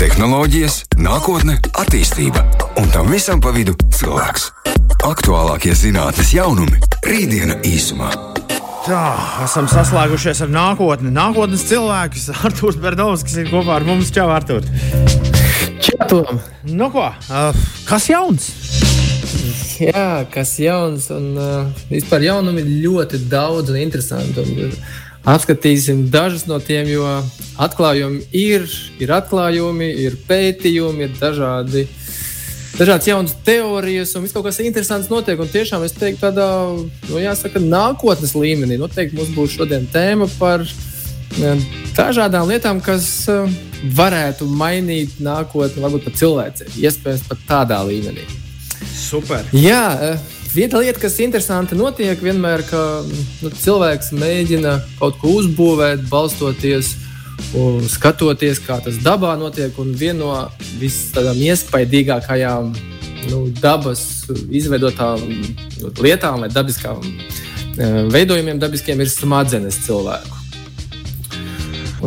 tehnoloģijas, 0.00 0.76
nākotne, 0.96 1.58
attīstība 1.76 2.40
un 2.80 2.86
tam 2.88 3.10
visam 3.12 3.40
pa 3.44 3.50
vidu 3.52 3.74
cilvēks. 3.92 4.46
Aktuālākie 5.04 5.74
zinātnīs 5.76 6.30
jaunumi- 6.32 6.78
rītdiena 7.10 7.58
īsumā. 7.68 8.08
Tā, 8.86 9.02
esam 9.44 9.68
saslēgušies 9.68 10.40
ar 10.46 10.48
nākotni. 10.54 11.12
Nākotnes 11.12 11.66
cilvēks, 11.68 12.30
Arthurs 12.46 12.80
Bernovs, 12.80 13.26
kas 13.28 13.36
ir 13.42 13.52
kopā 13.52 13.76
ar 13.76 13.84
mums. 13.84 14.08
Čau, 14.14 14.30
Artur! 14.32 14.64
Čau! 15.84 16.22
Nu, 16.64 16.88
ko? 16.94 17.10
Uh, 17.28 17.52
kas 17.84 18.08
jauns? 18.08 18.48
Jā, 19.80 20.24
kas 20.32 20.56
jauns. 20.64 21.10
Un, 21.12 21.28
uh, 21.36 21.84
vispār 21.92 22.24
jaunumi 22.24 22.64
ir 22.64 22.88
ļoti 22.88 23.20
daudz 23.28 23.68
un 23.68 23.82
interesanti. 23.84 24.40
Un, 24.40 24.72
uh, 24.72 25.09
Apskatīsim 25.28 26.06
dažus 26.08 26.46
no 26.48 26.56
tiem, 26.64 26.88
jo 26.88 27.04
atklājumi 27.60 28.22
ir, 28.32 28.64
ir 29.02 29.10
atklājumi, 29.12 29.90
ir 30.06 30.16
pētījumi, 30.24 31.04
ir 31.04 31.18
dažādi, 31.20 31.84
dažādas 32.78 33.08
jaunas 33.10 33.34
teorijas, 33.44 34.14
un 34.16 34.24
viss 34.24 34.36
kaut 34.36 34.48
kas 34.48 34.62
interesants 34.64 35.10
notiek. 35.12 35.40
Un 35.40 35.52
tiešām 35.52 35.84
es 35.84 35.92
teiktu, 35.92 36.22
tādā 36.24 36.48
nu, 36.72 37.20
jāsaka, 37.20 37.60
nākotnes 37.60 38.32
līmenī. 38.32 38.80
Noteikti 38.80 39.18
mums 39.20 39.34
būs 39.36 39.58
šodien 39.58 39.84
tēma 39.92 40.30
par 40.38 40.64
dažādām 41.98 42.48
lietām, 42.48 42.80
kas 42.80 43.28
varētu 43.96 44.48
mainīt 44.48 45.20
nākotni, 45.20 45.84
varbūt 45.84 46.08
pat 46.08 46.20
cilvēci. 46.20 46.72
Iespējams, 46.80 47.28
pat 47.28 47.44
tādā 47.48 47.84
līmenī. 47.84 48.24
Super! 48.96 49.44
Jā, 49.52 50.16
Viena 50.50 50.80
lieta, 50.82 50.98
kas 50.98 51.20
interesanti 51.22 51.76
notiek, 51.78 52.18
vienmēr, 52.18 52.64
ka 52.66 52.78
nu, 53.06 53.50
cilvēks 53.54 54.08
mēģina 54.18 54.72
kaut 54.98 55.20
ko 55.22 55.36
uzbūvēt, 55.38 56.08
balstoties 56.10 56.96
un 57.54 57.86
skatoties, 57.86 58.58
kā 58.64 58.80
tas 58.82 58.98
dabā 59.04 59.36
notiek. 59.38 59.78
Un 59.78 59.92
viena 59.94 60.18
no 60.18 60.32
visām 60.80 61.38
iespaidīgākajām 61.38 62.72
nu, 63.30 63.40
dabas 63.62 64.02
izveidotām 64.50 65.22
nu, 65.22 65.94
lietām 66.02 66.42
vai 66.42 66.50
dabiskām 66.50 66.98
e, 66.98 67.88
veidojumiem, 68.10 68.58
dabiskiem 68.58 69.06
ir 69.06 69.14
smadzenes 69.14 69.78
cilvēku. 69.86 70.34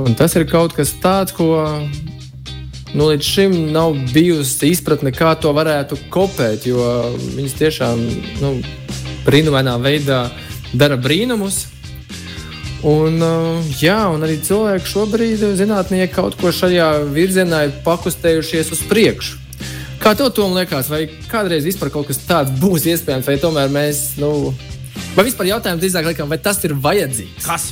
Un 0.04 0.20
tas 0.20 0.36
ir 0.36 0.50
kaut 0.52 0.76
kas 0.76 0.92
tāds, 1.00 1.32
ko 1.32 1.54
nu, 2.94 3.10
līdz 3.10 3.26
šim 3.26 3.54
nav 3.74 3.96
bijusi 4.14 4.72
izpratne, 4.74 5.14
kā 5.16 5.34
to 5.40 5.54
varētu 5.56 5.98
kopēt. 6.14 6.68
Jo 6.70 6.86
viņas 7.36 7.60
tiešām 7.60 8.02
nu, 8.42 8.56
brīnumainā 9.26 9.78
veidā 9.82 10.26
dara 10.74 10.98
brīnumus. 10.98 11.68
Un, 12.84 13.16
uh, 13.24 13.76
jā, 13.80 13.96
un 14.12 14.26
arī 14.26 14.42
cilvēki 14.44 14.90
šobrīd, 14.92 15.46
zinātnieki, 15.56 16.12
kaut 16.12 16.36
ko 16.36 16.52
šajā 16.52 16.90
virzienā 17.16 17.62
ir 17.70 17.78
pakustējušies 17.86 18.74
uz 18.76 18.82
priekšu. 18.90 19.40
Kā 20.04 20.12
tev 20.20 20.34
to 20.36 20.50
liekas, 20.52 20.90
vai 20.92 21.06
kādreiz 21.32 21.64
vispār 21.64 21.94
kaut 21.94 22.10
kas 22.10 22.20
tāds 22.28 22.52
būs 22.60 22.84
iespējams, 22.92 23.30
vai 23.30 23.38
tomēr 23.40 23.72
mēs, 23.72 24.02
nu, 24.20 24.52
vai 25.16 25.24
vispār 25.24 25.54
jautājums 25.54 25.80
drīzāk 25.80 26.10
liekam, 26.12 26.28
vai 26.28 26.42
tas 26.44 26.60
ir 26.68 26.76
vajadzīgs? 26.76 27.48
Kas? 27.48 27.70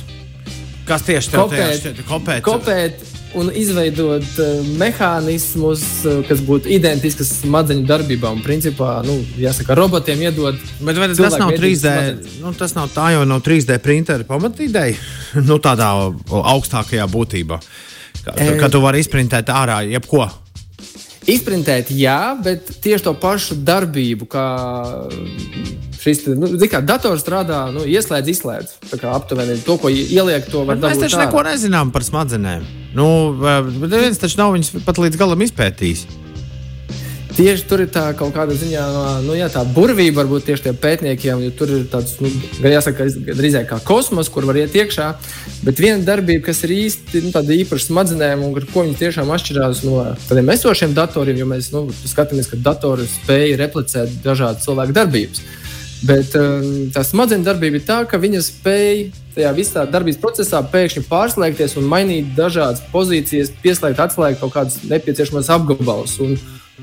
Kas 0.88 1.04
tieši 1.04 1.34
tādā 1.34 1.60
veidā 1.60 2.06
kopēt? 2.08 2.40
kopēt 2.46 3.11
un 3.38 3.50
izveidot 3.56 4.26
uh, 4.40 4.66
mehānismus, 4.80 5.84
uh, 6.06 6.20
kas 6.28 6.42
būtu 6.46 6.70
identiskas 6.72 7.30
smadzeņu 7.40 7.86
darbībām. 7.88 8.42
Principā, 8.44 8.98
nu, 9.06 9.18
jāsaka, 9.40 9.76
robotiem 9.78 10.24
iedod. 10.26 10.58
Bet 10.80 11.00
vai 11.00 11.08
tas 11.12 11.38
nav 11.40 11.54
3D? 11.56 11.94
Nu, 12.42 12.52
tas 12.58 12.76
nav 12.78 12.92
tā 12.94 13.12
jau 13.16 13.24
nav 13.28 13.42
3D 13.46 13.78
printera 13.84 14.26
pamatīdēja, 14.28 14.98
nu, 15.48 15.58
tādā 15.62 15.90
augstākajā 16.54 17.08
būtībā. 17.12 17.60
Kā, 18.22 18.36
e... 18.36 18.54
Kad 18.60 18.74
tu 18.74 18.82
vari 18.84 19.02
izprintēt 19.02 19.50
ārā 19.52 19.82
jebko. 19.88 20.28
Izprintēt, 21.30 21.92
jā, 21.94 22.34
bet 22.42 22.66
tieši 22.82 23.06
to 23.06 23.12
pašu 23.18 23.60
darbību, 23.62 24.26
kā 24.30 24.46
šis 26.02 26.24
nu, 26.34 26.50
kā, 26.70 26.82
dators 26.84 27.22
strādā, 27.22 27.64
nu, 27.74 27.84
ieslēdz, 27.88 28.32
izslēdz. 28.34 28.74
Tā 28.90 28.98
kā 29.00 29.12
aptuveni 29.14 29.58
to, 29.62 29.78
ko 29.80 29.92
ieliek, 29.92 30.48
to 30.50 30.64
var 30.66 30.80
dabūt. 30.80 30.96
Mēs 30.96 31.04
taču 31.06 31.22
neko 31.22 31.44
nezinām 31.46 31.92
par 31.94 32.06
smadzenēm. 32.06 32.66
Nu, 32.96 33.06
viens 33.86 34.20
taču 34.20 34.42
nav 34.42 34.56
viņus 34.56 34.82
pat 34.86 35.00
līdz 35.00 35.20
galam 35.20 35.46
izpētījis. 35.46 36.04
Tieši 37.32 37.64
tur 37.64 37.80
ir 37.80 37.88
tā 37.88 38.10
kaut 38.12 38.34
kāda 38.34 38.52
ziņā, 38.60 38.82
nu, 39.24 39.32
jā, 39.38 39.46
tā 39.48 39.62
burvība 39.64 40.20
varbūt 40.20 40.50
tieši 40.50 40.66
tiem 40.66 40.76
pētniekiem, 40.82 41.40
jo 41.46 41.52
tur 41.56 41.70
ir 41.78 41.86
tāds, 41.88 42.18
nu, 42.20 42.28
jāsaka, 42.68 43.06
drīzāk 43.32 43.70
kā 43.70 43.78
kosmos, 43.88 44.28
kur 44.28 44.44
var 44.44 44.58
iet 44.60 44.76
iekšā. 44.76 45.06
Bet 45.64 45.80
viena 45.80 46.04
darbība, 46.04 46.44
kas 46.50 46.60
ir 46.66 46.74
īsti 46.76 47.24
nu, 47.30 47.32
īpaša 47.56 47.88
smadzenēm, 47.88 48.44
un 48.44 48.60
ar 48.60 48.68
ko 48.68 48.84
viņi 48.84 48.98
tiešām 49.00 49.32
atšķirās 49.32 49.80
no 49.88 50.04
tādiem 50.26 50.52
esošiem 50.52 50.92
datoriem, 50.98 51.40
jo 51.40 51.48
mēs 51.48 51.72
nu, 51.72 51.86
skatāmies, 52.04 52.52
ka 52.52 52.60
datori 52.68 53.08
spēj 53.08 53.56
replicēt 53.64 54.20
dažādas 54.26 54.68
cilvēku 54.68 55.00
darbības. 55.00 55.46
Bet 56.02 56.34
um, 56.34 56.88
tā 56.90 57.04
smadzeņu 57.06 57.46
darbība 57.46 57.78
ir 57.78 57.84
tā, 57.86 58.00
ka 58.10 58.18
viņa 58.18 58.40
spēj 58.42 59.04
tajā 59.36 59.52
visā 59.54 59.84
darbības 59.86 60.18
procesā 60.22 60.58
pēkšņi 60.72 61.04
pārslēgties 61.06 61.76
un 61.78 61.86
mainīt 61.90 62.32
dažādas 62.36 62.82
pozīcijas, 62.90 63.52
pieslēgt, 63.62 64.02
atslēgt 64.02 64.42
kaut 64.42 64.54
kādus 64.56 64.80
nepieciešamos 64.90 65.50
apgabalus. 65.54 66.16
Un 66.24 66.34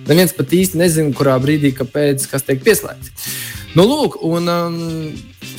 neviens 0.07 0.31
pat 0.35 0.55
īsti 0.55 0.79
nezina, 0.79 1.11
kurā 1.15 1.35
brīdī, 1.43 1.73
kāpēc, 1.75 2.29
kas 2.31 2.47
tiek 2.47 2.63
pieslēgts. 2.63 3.27
Nu, 3.75 3.83
lūk, 3.85 4.21
un 4.25 4.47
um, 4.49 4.79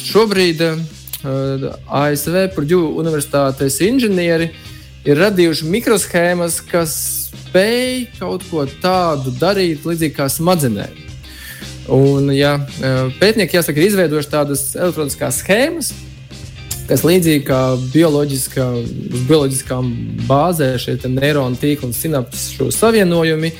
šobrīd 0.08 0.64
uh, 0.64 0.80
ASV 2.00 2.40
Purdue 2.56 2.94
Universitātes 3.02 3.76
inženieri 3.84 4.48
ir 5.04 5.20
radījuši 5.20 5.68
mikroshēmas, 5.68 6.62
kas 6.72 6.96
spēj 7.28 8.08
kaut 8.16 8.48
ko 8.48 8.64
tādu 8.80 9.36
darīt 9.36 9.84
līdzīgi 9.84 10.16
kā 10.16 10.32
smadzenēm. 10.32 11.09
Un, 11.90 12.28
ja, 12.30 12.54
pētnieki 13.18 13.56
jāsaka, 13.58 13.80
ir 13.80 13.88
izveidojuši 13.88 14.30
tādas 14.30 14.62
elektroniskās 14.78 15.40
schēmas, 15.42 15.90
kas 16.86 17.02
līdzīgi 17.06 17.42
kā 17.46 17.58
bioloģiskā, 17.90 18.66
uz 19.10 19.24
bioloģiskām 19.26 19.90
bāzēm, 20.28 20.76
šie 20.82 20.96
neironu 21.10 21.58
tīkli 21.58 21.88
un 21.88 21.94
sinapšu 21.94 22.68
savienojumi, 22.74 23.50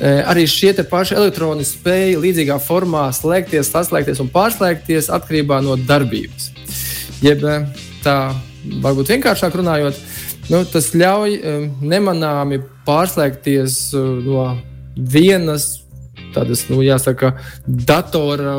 arī 0.00 0.46
šie 0.48 0.72
paši 0.88 1.16
elektroni 1.18 1.66
spēja 1.66 2.20
līdzīgā 2.22 2.56
formā 2.64 3.08
slēgties, 3.12 3.72
saslēgties 3.72 4.22
un 4.24 4.30
pārslēgties 4.32 5.10
atkarībā 5.12 5.60
no 5.64 5.76
darbības. 5.80 6.52
Jeb 7.24 7.44
tā 8.04 8.16
varbūt 8.84 9.12
vienkāršāk 9.12 9.58
runājot, 9.60 9.98
nu, 10.52 10.62
tas 10.72 10.92
ļauj 10.96 11.36
nemanāmi 11.82 12.62
pārslēgties 12.86 13.80
no 14.24 14.54
vienas 14.96 15.74
tādas, 16.38 16.64
nu, 16.70 16.80
jāsaka, 16.86 17.34
datora 17.66 18.54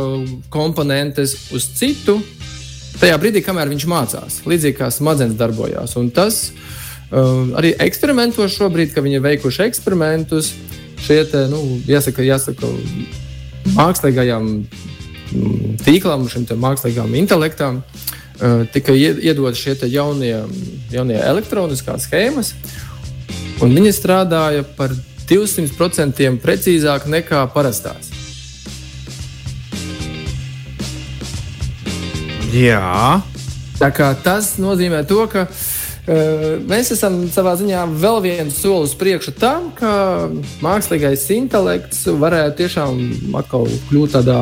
komponentes 0.51 1.35
uz 1.55 1.69
citu. 1.79 2.19
Tajā 2.99 3.15
brīdī, 3.21 3.43
kamēr 3.45 3.71
viņš 3.71 3.85
mācās, 3.87 4.41
līdzīgi 4.49 4.77
kā 4.81 4.89
smadzenes 4.91 5.37
darbojās. 5.39 5.95
Un 5.99 6.09
tas 6.11 6.49
um, 7.11 7.53
arī 7.59 7.71
eksperimentos 7.79 8.57
šobrīd, 8.57 8.91
kad 8.95 9.05
viņi 9.05 9.19
ir 9.19 9.25
veikuši 9.25 9.63
eksperimentus, 9.69 10.51
šie 11.05 11.21
te, 11.31 11.45
nu, 11.51 11.61
jāsaka, 11.87 12.25
jāsaka, 12.27 12.67
mākslīgajām 13.77 14.49
mm, 14.59 15.77
tīklam, 15.85 16.27
šim 16.31 16.49
mākslīgām 16.59 17.15
intelektam, 17.21 17.79
uh, 17.83 18.65
tika 18.73 18.95
iedot 18.97 19.55
šie 19.55 19.77
jaunie, 19.87 20.35
jaunie 20.91 21.21
elektroniskās 21.23 22.09
schēmas. 22.09 22.55
Un 23.63 23.73
viņi 23.75 23.91
strādāja 23.95 24.63
par 24.75 24.91
200% 25.29 26.31
precīzāk 26.43 27.05
nekā 27.09 27.43
parastās. 27.53 28.09
Jā. 32.53 33.21
Tā 33.79 33.89
kā 33.95 34.09
tas 34.23 34.55
nozīmē 34.59 35.03
to, 35.07 35.21
ka 35.31 35.45
uh, 35.45 35.59
mēs 36.67 36.89
esam 36.95 37.21
savā 37.31 37.53
ziņā 37.59 37.85
vēl 38.01 38.17
viens 38.25 38.57
solis 38.57 38.95
priekšu 38.97 39.35
tam, 39.39 39.69
ka 39.77 39.91
mākslīgais 40.65 41.27
intelekts 41.37 42.07
varētu 42.09 42.57
tiešām 42.63 43.03
atkal 43.39 43.69
kļūt 43.91 44.17
tādā 44.17 44.41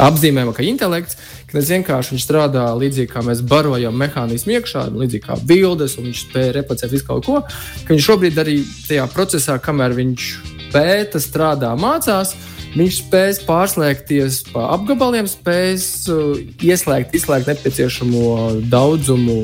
apzīmējama 0.00 0.54
kā 0.56 0.64
intelekts, 0.66 1.18
ka 1.48 1.58
tas 1.58 1.68
vienkārši 1.72 2.20
strādā 2.22 2.64
līdzīgi 2.78 3.10
kā 3.12 3.24
mēs 3.26 3.42
barojam 3.44 3.96
mehānismu 4.00 4.56
iekšā, 4.56 4.86
līdzīgi 4.94 5.26
kā 5.26 5.36
bildes, 5.48 5.98
un 5.98 6.08
viņš 6.08 6.24
spēja 6.28 6.56
replicēt 6.58 6.94
visu 6.94 7.08
kaut 7.08 7.28
ko. 7.28 7.42
Viņš 7.90 8.08
šobrīd 8.08 8.40
arī 8.40 8.62
tajā 8.88 9.04
procesā, 9.12 9.58
kamēr 9.62 9.96
viņš 9.98 10.32
pēta, 10.72 11.20
strādā, 11.22 11.74
mācās. 11.78 12.34
Viņš 12.72 12.98
spēs 13.02 13.38
pārslēgties 13.44 14.38
pa 14.48 14.70
apgabaliem, 14.72 15.26
spēs 15.28 16.06
uh, 16.08 16.38
ieslēgt, 16.64 17.12
izslēgt 17.18 17.50
nepieciešamo 17.50 18.62
daudzumu 18.72 19.36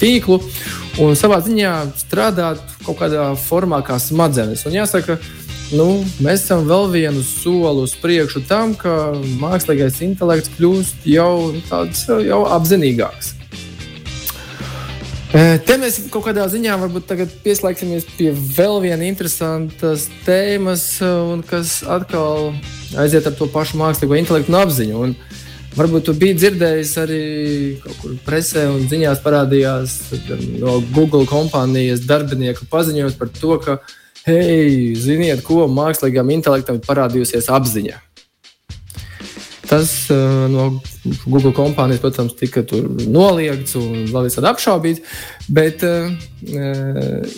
tīklu 0.00 0.40
un 0.98 1.14
savā 1.14 1.38
ziņā 1.46 1.74
strādāt 2.00 2.74
kaut 2.82 2.98
kādā 2.98 3.28
formā 3.38 3.78
kā 3.86 4.00
smadzenes. 4.02 4.66
Un 4.66 4.74
jāsaka, 4.80 5.20
ka 5.20 5.39
nu, 5.74 5.88
mēs 6.22 6.44
esam 6.44 6.64
vēl 6.68 6.88
vienu 6.92 7.24
soli 7.26 7.84
uz 7.86 7.94
priekšu 8.00 8.44
tam, 8.48 8.74
ka 8.78 9.12
mākslīgais 9.42 10.00
intelekts 10.06 10.52
kļūst 10.56 11.06
jau 11.10 11.34
tāds 11.68 12.06
jau 12.26 12.40
apzinīgāks. 12.56 13.36
Te 15.30 15.76
mēs 15.78 16.00
kaut 16.10 16.24
kādā 16.26 16.42
ziņā 16.50 16.74
varbūt 16.80 17.12
pieslēgsimies 17.44 18.08
pie 18.16 18.32
vēl 18.34 18.80
vienas 18.82 19.06
interesantas 19.06 20.08
tēmas, 20.26 20.86
kas 21.46 21.76
atkal 21.86 22.50
aiziet 22.98 23.28
ar 23.30 23.36
to 23.38 23.46
pašu 23.52 23.78
mākslīgo 23.78 24.18
intelektu 24.18 24.50
un 24.50 24.58
apziņu. 24.58 25.04
Un 25.06 25.14
varbūt 25.76 26.08
tu 26.08 26.16
biji 26.18 26.34
dzirdējis 26.40 26.96
arī 26.98 27.22
kaut 27.84 28.00
kur 28.02 28.16
presē 28.26 28.66
un 28.72 28.88
ziņās 28.90 29.22
parādījās 29.22 29.96
no 30.58 30.80
Google 30.90 31.22
kompānijas 31.30 32.02
darbinieku 32.10 32.66
paziņojums 32.72 33.18
par 33.20 33.30
to, 33.38 33.54
ka, 33.62 33.78
hei, 34.26 34.92
ziniet, 34.98 35.42
ko 35.46 35.66
mākslīgam 35.70 36.30
intelektam 36.34 36.78
ir 36.78 36.86
parādījusies 36.86 37.50
apziņa. 37.52 37.98
Tas 39.70 40.10
uh, 40.10 40.48
no 40.50 40.64
Google 41.30 41.52
kompānijas, 41.54 42.00
protams, 42.02 42.34
tika 42.34 42.64
noliegts 43.06 43.76
un 43.78 44.08
visādi 44.10 44.48
apšaubīts. 44.50 45.04
Bet 45.46 45.84
uh, 45.86 46.10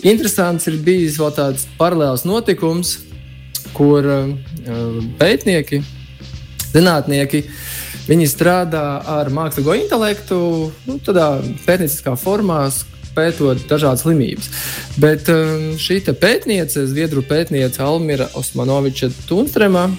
interesants 0.01 0.65
ir 0.71 0.79
bijis 0.81 1.19
vēl 1.21 1.35
tāds 1.37 1.67
paralēls 1.77 2.25
notikums, 2.25 2.95
kur 3.77 4.09
uh, 4.09 4.31
pētnieki, 5.21 5.83
zinātnieki, 6.71 7.43
viņi 8.09 8.31
strādā 8.31 8.87
ar 9.13 9.29
mākslīgo 9.33 9.77
intelektu, 9.77 10.39
nu, 10.89 10.97
tādā 11.05 11.35
pētnieciskā 11.67 12.17
formā, 12.17 12.63
pētot 13.15 13.65
dažādas 13.69 14.05
slimības. 14.05 14.49
Bet 15.01 15.29
šī 15.81 16.01
pētniece, 16.13 16.87
Zviedru 16.89 17.23
pētniece 17.25 17.81
Almira 17.83 18.29
Osmanoviča 18.39 19.11
Tunstrema, 19.27 19.89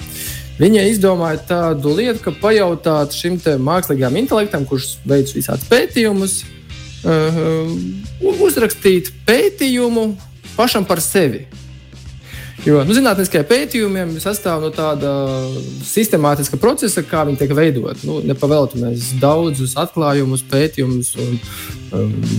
Viņa 0.54 0.84
izdomāja 0.86 1.40
tādu 1.48 1.96
lietu, 1.98 2.20
ka 2.22 2.32
pajautāt 2.38 3.14
šim 3.16 3.40
mākslīgajam 3.42 4.20
intelektam, 4.20 4.62
kurš 4.68 5.00
veic 5.02 5.32
visādus 5.34 5.66
pētījumus, 5.66 6.36
uh, 7.02 7.72
uzrakstīt 8.46 9.10
pētījumu 9.26 10.12
pašam 10.54 10.86
par 10.86 11.02
sevi. 11.02 11.42
Jo 12.64 12.84
nu, 12.86 12.94
zinātniskie 12.96 13.42
pētījumi 13.44 14.22
sastāv 14.22 14.62
no 14.62 14.70
tāda 14.72 15.10
sistemātiska 15.84 16.56
procesa, 16.62 17.02
kā 17.04 17.26
viņi 17.26 17.42
tiek 17.42 17.50
veidoti. 17.58 18.06
Nu, 18.08 18.22
Nepavēlti 18.24 18.80
mēs 18.80 19.10
daudzus 19.20 19.74
atklājumus, 19.82 20.46
pētījumus 20.48 21.10
un 21.18 21.34
um, 21.34 21.42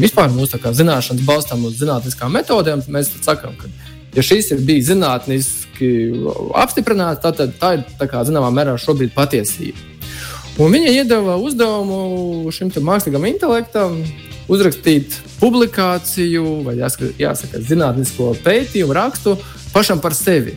vispār 0.01 0.31
mūsu 0.33 0.59
zināšanas 0.59 1.25
balstām 1.25 1.65
uz 1.67 1.79
zinātniskām 1.79 2.33
metodēm. 2.35 2.83
Mēs 2.91 3.11
sakām, 3.25 3.55
ka 3.59 3.69
ja 4.15 4.23
šis 4.23 4.51
ir 4.55 4.63
bijis 4.67 4.89
zinātniski 4.91 5.89
apstiprināts, 6.55 7.23
tad 7.23 7.57
tā 7.59 7.73
ir 7.77 7.83
tā 7.99 8.07
kā, 8.11 8.23
zināmā 8.27 8.51
mērā 8.53 8.77
šobrīd 8.79 9.15
patiesība. 9.15 9.91
Un 10.55 10.71
viņa 10.71 10.93
iedeva 11.01 11.35
uzdevumu 11.35 12.51
šim 12.55 12.69
mākslīgam 12.87 13.25
intelektam 13.27 13.97
uzrakstīt 14.47 15.17
publikāciju, 15.41 16.61
vai 16.63 16.77
jāsaka, 16.79 17.09
jāsaka 17.19 17.59
zinātnisko 17.59 18.31
pētījumu 18.45 18.95
rakstu 18.95 19.35
pašam 19.73 19.99
par 19.99 20.15
sevi. 20.15 20.55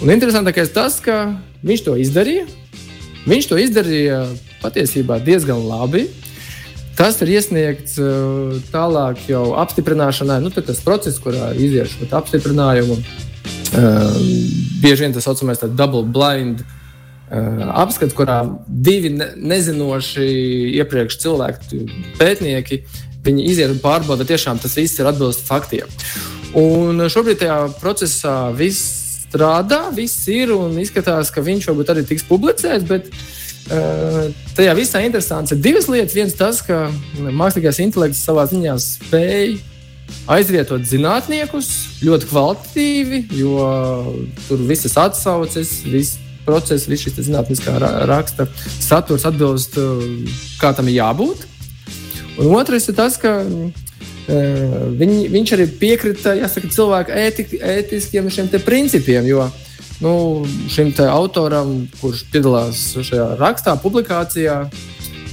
Un 0.00 0.08
interesantākais 0.14 0.72
tas, 0.72 0.96
ka 1.04 1.34
viņš 1.66 1.84
to 1.84 1.98
izdarīja. 2.00 2.46
Viņš 3.28 3.50
to 3.50 3.58
izdarīja 3.60 4.22
patiesībā 4.62 5.18
diezgan 5.20 5.60
labi. 5.68 6.06
Tas 7.00 7.16
ir 7.24 7.30
iesniegts 7.32 7.94
uh, 7.96 8.58
tālāk 8.68 9.22
jau 9.30 9.54
apstiprināšanai. 9.56 10.36
Nu, 10.44 10.50
tas 10.52 10.82
process, 10.84 11.16
kurā 11.24 11.54
iziet 11.56 11.88
šo 11.88 12.04
apstiprinājumu, 12.18 12.98
uh, 13.00 14.18
bieži 14.82 15.06
vien 15.06 15.16
tas 15.16 15.24
saucamais 15.24 15.64
double 15.64 16.04
blind 16.04 16.60
uh, 16.60 17.70
apskats, 17.80 18.12
kurā 18.12 18.42
divi 18.68 19.14
ne, 19.16 19.30
nezinoši 19.40 20.28
iepriekš 20.82 21.16
cilvēki, 21.24 21.80
pētnieki, 22.20 22.82
viņi 23.24 23.48
iziet 23.48 23.72
un 23.72 23.80
pārbauda, 23.80 24.28
tiešām 24.28 24.60
tas 24.60 24.76
viss 24.76 25.00
ir 25.00 25.08
atbilst 25.08 25.48
faktiem. 25.48 25.88
Un 26.60 27.00
šobrīd 27.08 27.40
tajā 27.40 27.58
procesā 27.80 28.36
viss 28.52 29.00
strādā, 29.24 29.86
viss 29.96 30.28
ir 30.28 30.52
un 30.52 30.76
izskatās, 30.84 31.32
ka 31.32 31.40
viņš 31.48 31.72
varbūt 31.72 31.94
arī 31.94 32.04
tiks 32.12 32.28
publicēts. 32.28 32.84
Tajā 33.70 34.72
visā 34.74 35.02
interesants 35.06 35.54
ir 35.54 35.60
divas 35.62 35.86
lietas. 35.90 36.14
Viens 36.16 36.34
tas, 36.34 36.58
ka 36.66 36.88
mākslīgais 37.20 37.78
intelekts 37.84 38.22
savā 38.26 38.46
ziņā 38.50 38.74
spēj 38.82 39.60
aizvietot 40.30 40.82
zinātniekus 40.90 41.68
ļoti 42.02 42.30
kvalitatīvi, 42.32 43.20
jo 43.38 43.60
tur 44.48 44.64
visas 44.66 44.96
atsauces, 44.98 45.76
viss 45.86 46.18
process, 46.42 46.88
viss 46.90 47.06
šis 47.06 47.20
zinātniskā 47.28 47.76
raksta 48.10 48.48
saturs 48.80 49.28
atbilst, 49.28 49.78
kā 50.58 50.74
tam 50.74 50.90
ir 50.90 50.98
jābūt. 50.98 51.46
Un 52.40 52.50
otrs 52.58 52.90
ir 52.90 52.98
tas, 52.98 53.20
ka 53.22 53.38
viņ, 54.26 55.16
viņš 55.30 55.54
arī 55.54 55.70
piekrita 55.78 56.34
jāsaka, 56.40 56.74
cilvēku 56.74 57.14
ētik, 57.22 57.54
ētiskiem 57.54 58.30
principiem. 58.66 59.30
Jo, 59.30 59.46
uh, 59.46 59.69
nu, 60.00 60.12
šim 60.72 60.92
autoram, 61.08 61.74
kurš 62.00 62.24
piedalās 62.32 62.82
šajā 62.96 63.34
rakstā, 63.40 63.76
publikācijā, 63.82 64.56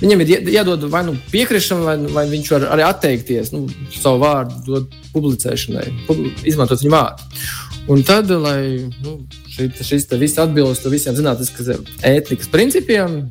viņam 0.01 0.23
ir 0.23 0.49
jādod 0.53 0.87
vai 0.91 1.03
nu 1.07 1.15
piekrišana, 1.31 1.85
vai, 1.85 1.97
vai 2.13 2.25
viņš 2.31 2.51
var 2.55 2.67
arī 2.75 2.85
atteikties 2.87 3.53
nu, 3.55 3.65
savu 3.95 4.21
vārdu 4.25 4.59
dot 4.67 4.99
publicēšanai, 5.15 5.87
publi 6.09 6.33
izmantot 6.47 6.83
viņa 6.83 6.93
vārdu. 6.93 7.31
Un 7.87 8.03
tad, 8.03 8.31
lai 8.43 8.83
nu, 9.03 9.21
šī, 9.53 9.69
šis 9.79 10.09
viss 10.19 10.39
atbilstu 10.43 10.91
visiem 10.91 11.15
zinātniskas 11.15 11.71
ētikas 12.05 12.51
principiem, 12.51 13.21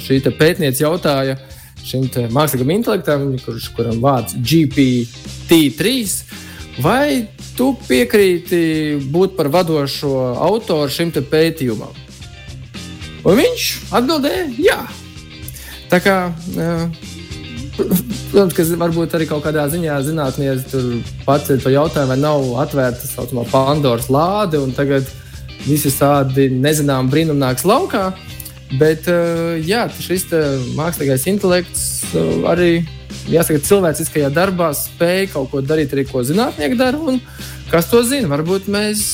šī 0.00 0.22
pētniece 0.38 0.82
jautāja 0.82 1.36
šim 1.86 2.08
mākslīgam 2.34 2.72
intelektam, 2.74 3.28
kurš, 3.44 3.68
kuram 3.76 4.00
vārds 4.02 4.34
GPT-3, 4.40 5.92
vai 6.82 7.26
tu 7.56 7.72
piekrīti 7.86 8.98
būt 9.12 9.36
par 9.38 9.50
vadošo 9.52 10.12
autoru 10.46 10.90
šim 10.92 11.12
pētījumam? 11.16 11.94
Un 13.26 13.34
viņš 13.40 13.66
atbildēja, 13.96 14.46
jā. 14.62 14.78
Tā 15.90 15.98
kā, 16.02 16.16
protams, 17.76 18.54
ka 18.54 18.66
varbūt 18.78 19.16
arī 19.18 19.26
kaut 19.30 19.44
kādā 19.46 19.66
ziņā 19.70 19.98
zinātnēs 20.06 20.66
tur 20.70 20.88
pats 21.26 21.50
ir 21.50 21.62
to 21.62 21.72
jautājumu, 21.74 22.12
vai 22.12 22.18
nav 22.22 22.46
atvērta 22.62 23.02
tā 23.02 23.10
saucamā 23.10 23.46
Pandoras 23.50 24.10
lāde, 24.12 24.60
un 24.62 24.74
tagad 24.76 25.08
visi 25.66 25.90
tādi 25.94 26.48
nezināmi 26.54 27.10
brīnumi 27.10 27.42
nāks 27.42 27.66
laukā. 27.66 28.12
Bet 28.80 29.06
jā, 29.62 29.84
šis 30.02 30.26
mākslīgais 30.74 31.26
intelekts 31.30 31.84
arī 32.50 32.80
jāsaka, 33.30 33.62
cilvēciskajā 33.62 34.30
darbā 34.34 34.72
spēj 34.74 35.30
kaut 35.34 35.52
ko 35.52 35.62
darīt, 35.62 35.94
arī 35.94 36.06
ko 36.08 36.24
zinātnieki 36.26 36.78
dara. 36.78 36.98
Un, 36.98 37.20
kas 37.70 37.90
to 37.90 38.02
zina? 38.06 38.30
Varbūt 38.32 38.66
mēs 38.72 39.04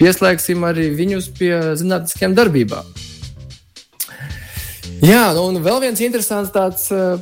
pieslēgsim 0.00 0.64
arī 0.68 0.90
viņus 0.96 1.30
pie 1.38 1.54
zinātniskiem 1.80 2.36
darbībām. 2.36 2.88
Jā, 5.00 5.30
nu, 5.32 5.46
un 5.48 5.62
vēl 5.64 5.80
viens 5.86 6.00
interesants 6.04 6.52
tāds 6.52 6.90
uh, 6.92 7.20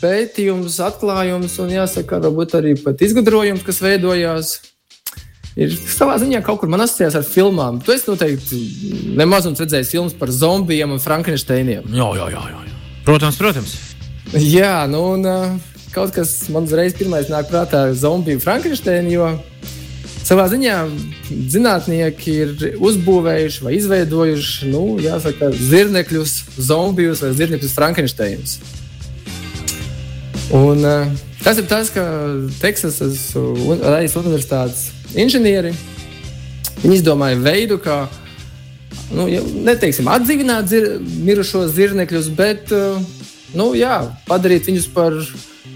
pētījums, 0.00 0.80
atklājums, 0.82 1.54
un 1.62 1.70
jāsaka, 1.76 2.18
varbūt 2.24 2.56
arī 2.58 2.74
pat 2.82 3.02
izgudrojums, 3.06 3.62
kas 3.66 3.78
veidojās. 3.84 4.56
Ir 5.58 5.72
savā 5.74 6.14
ziņā 6.22 6.42
kaut 6.46 6.60
kur 6.62 6.70
man 6.70 6.84
asociējās 6.84 7.18
ar 7.18 7.26
filmām. 7.26 7.80
Tu 7.82 7.94
esi 7.94 8.06
noteikti 8.10 8.60
nemaz 9.18 9.48
redzējis 9.50 9.90
filmas 9.96 10.14
par 10.18 10.30
zombijiem 10.30 10.94
un 10.94 11.02
frankensteiniem. 11.02 11.90
Jā, 11.90 12.10
jā, 12.20 12.28
jā. 12.36 12.44
jā. 12.54 12.76
Protams, 13.06 13.40
protams. 13.40 13.74
Jā, 14.38 14.86
nu, 14.86 15.02
un 15.16 15.58
kaut 15.90 16.14
kas 16.14 16.36
man 16.54 16.68
uzreiz 16.68 16.94
pirmais 16.94 17.30
nāk 17.32 17.50
prātā- 17.50 17.88
zombiju 18.04 18.40
Frankensteina. 18.44 19.10
Jo 19.10 19.32
savā 20.30 20.46
ziņā 20.50 20.76
zinātnieki 21.50 22.34
ir 22.44 22.50
uzbūvējuši 22.78 23.64
vai 23.66 23.72
izveidojuši 23.78 24.68
nu, 24.70 24.84
jāsaka, 25.02 25.50
zirnekļus, 25.56 26.34
zombijus 26.70 27.24
vai 27.24 27.32
zirnekļus 27.38 27.74
Frankensteinus. 27.74 28.58
Un, 30.50 30.82
uh, 30.82 31.06
tas 31.44 31.58
ir 31.60 31.66
tas, 31.70 31.92
ka 31.94 32.02
Teksasas 32.58 33.20
Reizes 33.36 34.16
Universitātes 34.18 34.88
inženieri 35.14 35.70
izdomāja 36.86 37.38
veidu, 37.38 37.78
kā 37.82 38.02
nu, 39.14 39.28
neteiksim, 39.66 40.08
atdzīvināt 40.10 40.70
zir, 40.72 40.88
mirušos 41.22 41.70
zirnekļus, 41.76 42.30
bet 42.34 42.72
uh, 42.74 42.98
nu, 43.54 43.70
jā, 43.78 44.00
padarīt 44.26 44.70
viņus 44.70 44.88
par 44.94 45.16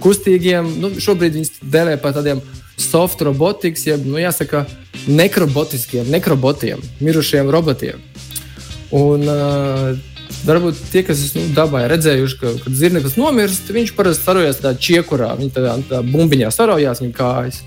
kustīgiem. 0.02 0.72
Nu, 0.82 0.90
šobrīd 0.98 1.38
viņus 1.38 1.54
dēvē 1.62 1.98
par 2.02 2.16
tādiem 2.16 2.42
soft 2.80 3.22
robotikas, 3.22 3.86
jeb, 3.86 4.02
nu, 4.08 4.18
jāsaka, 4.18 4.64
nekrobotiskiem, 5.06 6.10
nekrobotiem, 6.10 6.82
mirušiem 7.04 7.50
robotiem. 7.52 8.02
Un, 8.94 9.22
uh, 9.30 10.13
Varbūt 10.44 10.80
tie, 10.92 11.02
kas 11.06 11.22
nu, 11.36 11.46
dabā 11.56 11.84
ir 11.84 11.94
redzējuši, 11.94 12.38
ka, 12.40 12.54
kad 12.64 12.76
zirneklis 12.76 13.18
nomirst, 13.20 13.70
viņš 13.72 13.94
parasti 13.96 14.24
starojas 14.24 14.60
tādā 14.60 14.74
čiekurā, 14.86 15.30
viņa 15.38 15.54
tādā, 15.56 15.76
tādā 15.88 16.02
bumbiņā 16.08 16.50
starojās 16.52 17.00
viņa 17.00 17.16
kājas. 17.16 17.62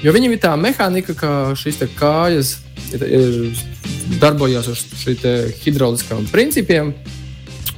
Jo 0.00 0.12
viņam 0.16 0.34
ir 0.34 0.40
tā 0.40 0.54
mehānika, 0.56 1.16
ka 1.16 1.30
šīs 1.60 1.80
kājas 1.96 2.58
ir, 2.92 3.04
ir 3.04 4.18
darbojas 4.20 4.68
uz 4.72 4.84
šiem 5.00 5.52
hidrauliskām 5.62 6.28
principiem. 6.32 6.94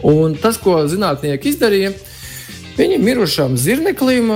Un 0.02 0.34
tas, 0.38 0.58
ko 0.58 0.80
zinātnieki 0.90 1.52
izdarīja, 1.52 1.92
Viņi 2.72 2.98
mirušām 3.02 3.56
zirneklim, 3.60 4.30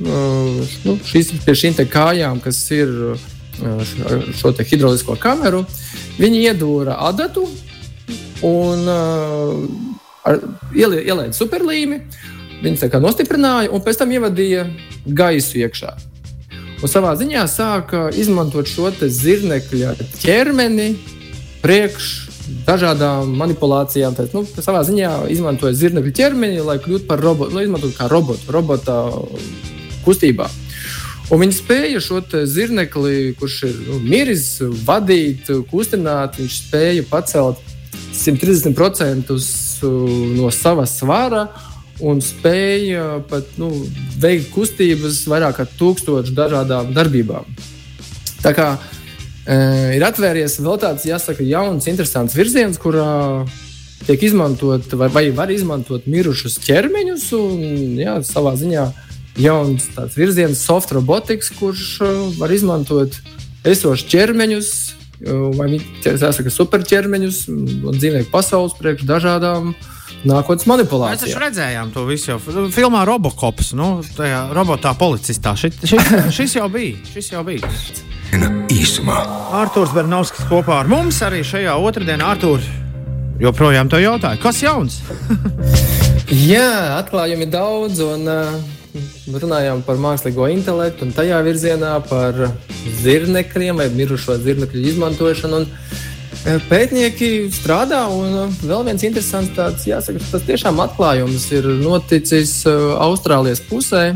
nu, 0.00 0.94
šīs, 1.04 1.34
pie 1.44 1.56
šīm 1.60 1.76
kājām, 1.92 2.40
kas 2.40 2.60
ir 2.72 2.92
šo 4.40 4.54
hidraulisko 4.56 5.18
kameru, 5.20 5.66
viņi 6.16 6.46
iedūra 6.46 6.96
adatu 7.10 7.44
un 8.46 8.86
uh, 8.90 10.36
ielēja 10.76 11.32
superlīmi. 11.36 12.00
Viņi 12.60 12.80
tā 12.82 12.90
kā 12.92 13.00
nostiprināja 13.00 13.72
un 13.72 13.82
pēc 13.84 14.02
tam 14.02 14.12
ievadīja 14.12 14.66
gaisu 15.06 15.62
iekšā. 15.62 15.94
Un 16.80 16.88
savā 16.88 17.12
ziņā 17.16 17.44
sāka 17.48 18.08
izmantot 18.16 18.68
šo 18.68 18.90
zirnekļa 19.00 19.94
ķermeni 20.22 20.94
priekš 21.60 22.10
dažādām 22.66 23.34
manipulācijām. 23.40 24.16
Tad, 24.16 24.32
nu, 24.36 24.44
savā 24.48 24.82
ziņā 24.88 25.12
izmantoja 25.32 25.76
zirnekļa 25.76 26.14
ķermeni, 26.16 26.62
lai 26.64 26.78
kļūtu 26.82 27.08
par 27.08 27.20
robotu, 27.22 27.56
lai 27.56 27.66
izmantotu 27.66 27.96
kā 27.96 28.08
robotu, 28.10 28.48
robota 28.52 28.96
kustībā. 30.06 30.48
Un 31.30 31.44
viņi 31.44 31.54
spēja 31.54 32.00
šo 32.02 32.18
zirnekli, 32.50 33.34
kurš 33.38 33.58
ir 33.68 33.76
nu, 33.86 34.00
miris, 34.02 34.56
vadīt, 34.86 35.52
kustināt. 35.70 36.40
Viņš 36.40 36.56
spēja 36.64 37.04
pacelt 37.06 37.69
130% 38.14 39.36
no 40.36 40.50
sava 40.54 40.86
svara 40.86 41.48
un 42.00 42.20
spēja 42.24 43.20
pat 43.28 43.58
nu, 43.60 43.70
veikt 44.20 44.50
kustības 44.54 45.22
vairāk 45.28 45.60
kā 45.60 45.66
tūkstošu 45.78 46.34
dažādām 46.36 46.94
darbībām. 46.96 47.48
Tā 48.40 48.54
kā 48.56 48.68
e, 49.44 49.56
ir 49.98 50.04
atvēries 50.06 50.58
vēl 50.62 50.80
tāds, 50.80 51.04
jāsaka, 51.08 51.44
jauns, 51.44 51.88
interesants 51.92 52.36
virziens, 52.36 52.80
kurā 52.80 53.44
tiek 54.06 54.22
izmantot 54.30 54.88
vai, 54.96 55.10
vai 55.12 55.26
var 55.36 55.52
izmantot 55.52 56.08
mirušus 56.08 56.56
ķermeņus 56.64 57.26
un 57.36 58.00
jā, 58.00 58.16
savā 58.24 58.54
ziņā 58.56 58.86
jauns 59.40 59.90
virziens, 60.16 60.62
soft 60.64 60.92
robotics, 60.96 61.52
kurš 61.58 61.84
uh, 62.04 62.16
var 62.40 62.52
izmantot 62.52 63.16
esošus 63.68 64.08
ķermeņus, 64.08 64.70
vai 65.20 65.68
jāsaka, 66.04 66.52
superķermeņus 66.52 67.40
un 67.52 67.96
dzīvnieku 67.96 68.30
pasaules 68.32 68.76
priekš 68.78 69.04
dažādām 69.08 69.74
nākotnes 70.24 70.66
manipulācija. 70.68 71.16
Mēs 71.16 71.26
taču 71.26 71.42
redzējām 71.42 71.92
to 71.94 72.04
visu 72.08 72.32
jau 72.32 72.38
filmā 72.72 73.04
Robocops, 73.08 73.74
nu, 73.76 73.92
tajā 74.16 74.46
robotā 74.56 74.94
policistā. 74.98 75.54
Šis, 75.60 75.80
šis, 75.84 76.14
šis 76.38 76.56
jau 76.56 76.68
bija. 76.72 76.96
Šis 77.12 77.32
jau 77.34 77.44
bija. 77.46 77.68
Īsumā. 78.70 79.20
Arthurs 79.60 79.94
Bernovskis 79.96 80.46
kopā 80.50 80.84
ar 80.84 80.90
mums 80.90 81.18
arī 81.26 81.42
šajā 81.46 81.74
otrdienā. 81.82 82.32
Arthur, 82.34 82.62
joprojām 83.42 83.90
te 83.90 84.00
jautāja, 84.02 84.40
kas 84.40 84.62
jauns? 84.62 85.00
Jā, 86.50 87.00
atklājumi 87.00 87.48
daudz. 87.50 88.04
Un, 88.06 88.28
uh, 88.30 88.79
runājām 89.42 89.82
par 89.86 90.00
mākslīgo 90.02 90.50
intelektu 90.52 91.06
un 91.06 91.16
tajā 91.16 91.40
virzienā 91.46 91.96
par 92.08 92.46
zirnekļiem 93.02 93.82
vai 93.82 93.90
mirušo 93.94 94.38
zirnekļu 94.42 94.86
izmantošanu. 94.94 95.64
Un, 95.64 95.68
Eh, 96.40 96.56
pētnieki 96.70 97.50
strādā, 97.52 98.06
un 98.08 98.36
eh, 98.46 98.52
vēl 98.64 98.86
viens 98.86 99.02
interesants 99.04 99.52
tāds, 99.52 99.82
jāsaka, 99.84 100.22
tas 100.30 100.46
tiešām 100.48 100.78
atklājums 100.80 101.44
ir 101.52 101.66
noticis 101.82 102.54
eh, 102.64 102.76
Austrālijas 103.04 103.60
pusē, 103.68 104.14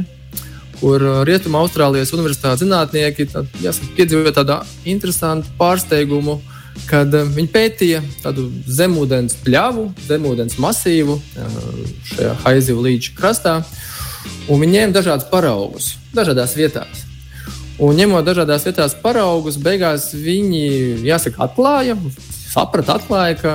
kur 0.78 1.04
Rietumā 1.28 1.60
Austrālijas 1.60 2.14
universitātes 2.16 2.62
zinātnieki 2.62 3.26
tā, 3.28 3.44
jāsaka, 3.60 3.90
piedzīvoja 3.98 4.32
tādu 4.38 4.56
interesantu 4.88 5.52
pārsteigumu, 5.58 6.38
kad 6.88 7.12
viņi 7.12 7.52
pētīja 7.52 8.00
tādu 8.22 8.46
zemūdens 8.72 9.36
pļavu, 9.44 9.90
zemūdens 10.08 10.56
masīvu 10.64 11.20
šajā 12.14 12.32
haizivu 12.40 12.88
līča 12.88 13.12
krastā, 13.20 13.58
un 14.48 14.60
viņi 14.60 14.78
ņēma 14.78 14.96
dažādus 14.96 15.28
paraugus 15.30 15.94
dažādās 16.14 16.54
vietās. 16.58 17.04
Un 17.82 17.96
ņemot 17.98 18.26
dažādās 18.26 18.66
vietās 18.68 18.94
paraugus, 19.02 19.58
beigās 19.58 20.12
viņi, 20.14 21.02
jāsaka, 21.08 21.48
atklāja, 21.48 21.96
saprata, 22.52 23.00
atklāja, 23.00 23.38
ka 23.40 23.54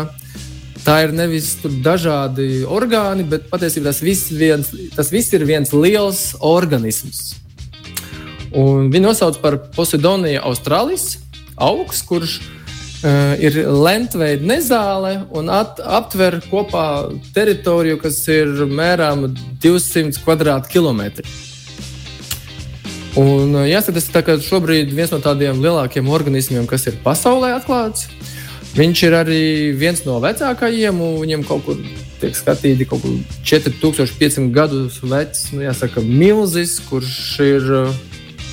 tā 0.84 0.98
ir 1.06 1.16
nevis 1.16 1.54
dažādi 1.64 2.66
orgāni, 2.68 3.24
bet 3.24 3.48
patiesībā 3.52 3.94
tas 3.94 4.04
viss, 4.04 4.32
viens, 4.36 4.74
tas 4.96 5.12
viss 5.14 5.32
ir 5.36 5.48
viens 5.48 5.72
liels 5.72 6.34
organisms. 6.44 7.38
Un 8.50 8.90
viņi 8.92 9.06
nosauc 9.06 9.40
par 9.40 9.60
Poseidoniju 9.76 10.42
Austrālijas 10.50 11.20
augstu, 11.56 12.08
kurš 12.10 12.40
uh, 12.40 12.59
ir 13.04 13.56
lentveida 13.70 14.44
nezāle 14.44 15.14
un 15.32 15.52
at, 15.54 15.80
aptver 15.80 16.42
kopā 16.50 16.88
teritoriju, 17.36 18.00
kas 18.02 18.20
ir 18.28 18.66
mērām 18.68 19.30
200 19.64 20.20
km2. 20.68 21.24
Un, 23.20 23.56
jāsaka, 23.66 23.98
tas 23.98 24.28
ir 24.36 24.44
šobrīd 24.46 24.92
viens 24.94 25.12
no 25.12 25.18
tādiem 25.24 25.64
lielākiem 25.64 26.12
organismiem, 26.12 26.68
kas 26.70 26.86
ir 26.92 27.00
pasaulē 27.04 27.56
atklāts. 27.58 28.06
Viņš 28.78 29.02
ir 29.08 29.16
arī 29.18 29.44
viens 29.74 30.04
no 30.06 30.20
vecākajiem, 30.22 31.00
un 31.02 31.18
viņam 31.24 31.48
kaut 31.48 31.66
kur 31.66 31.80
tiek 32.20 32.36
skatīti 32.38 32.86
kaut 32.88 33.02
kur 33.02 33.16
4500 33.48 34.52
gadus 34.54 35.00
vecs, 35.02 35.50
nu, 35.56 35.64
jāsaka, 35.66 36.04
milzis, 36.06 36.78
kurš 36.86 37.18
ir 37.48 37.68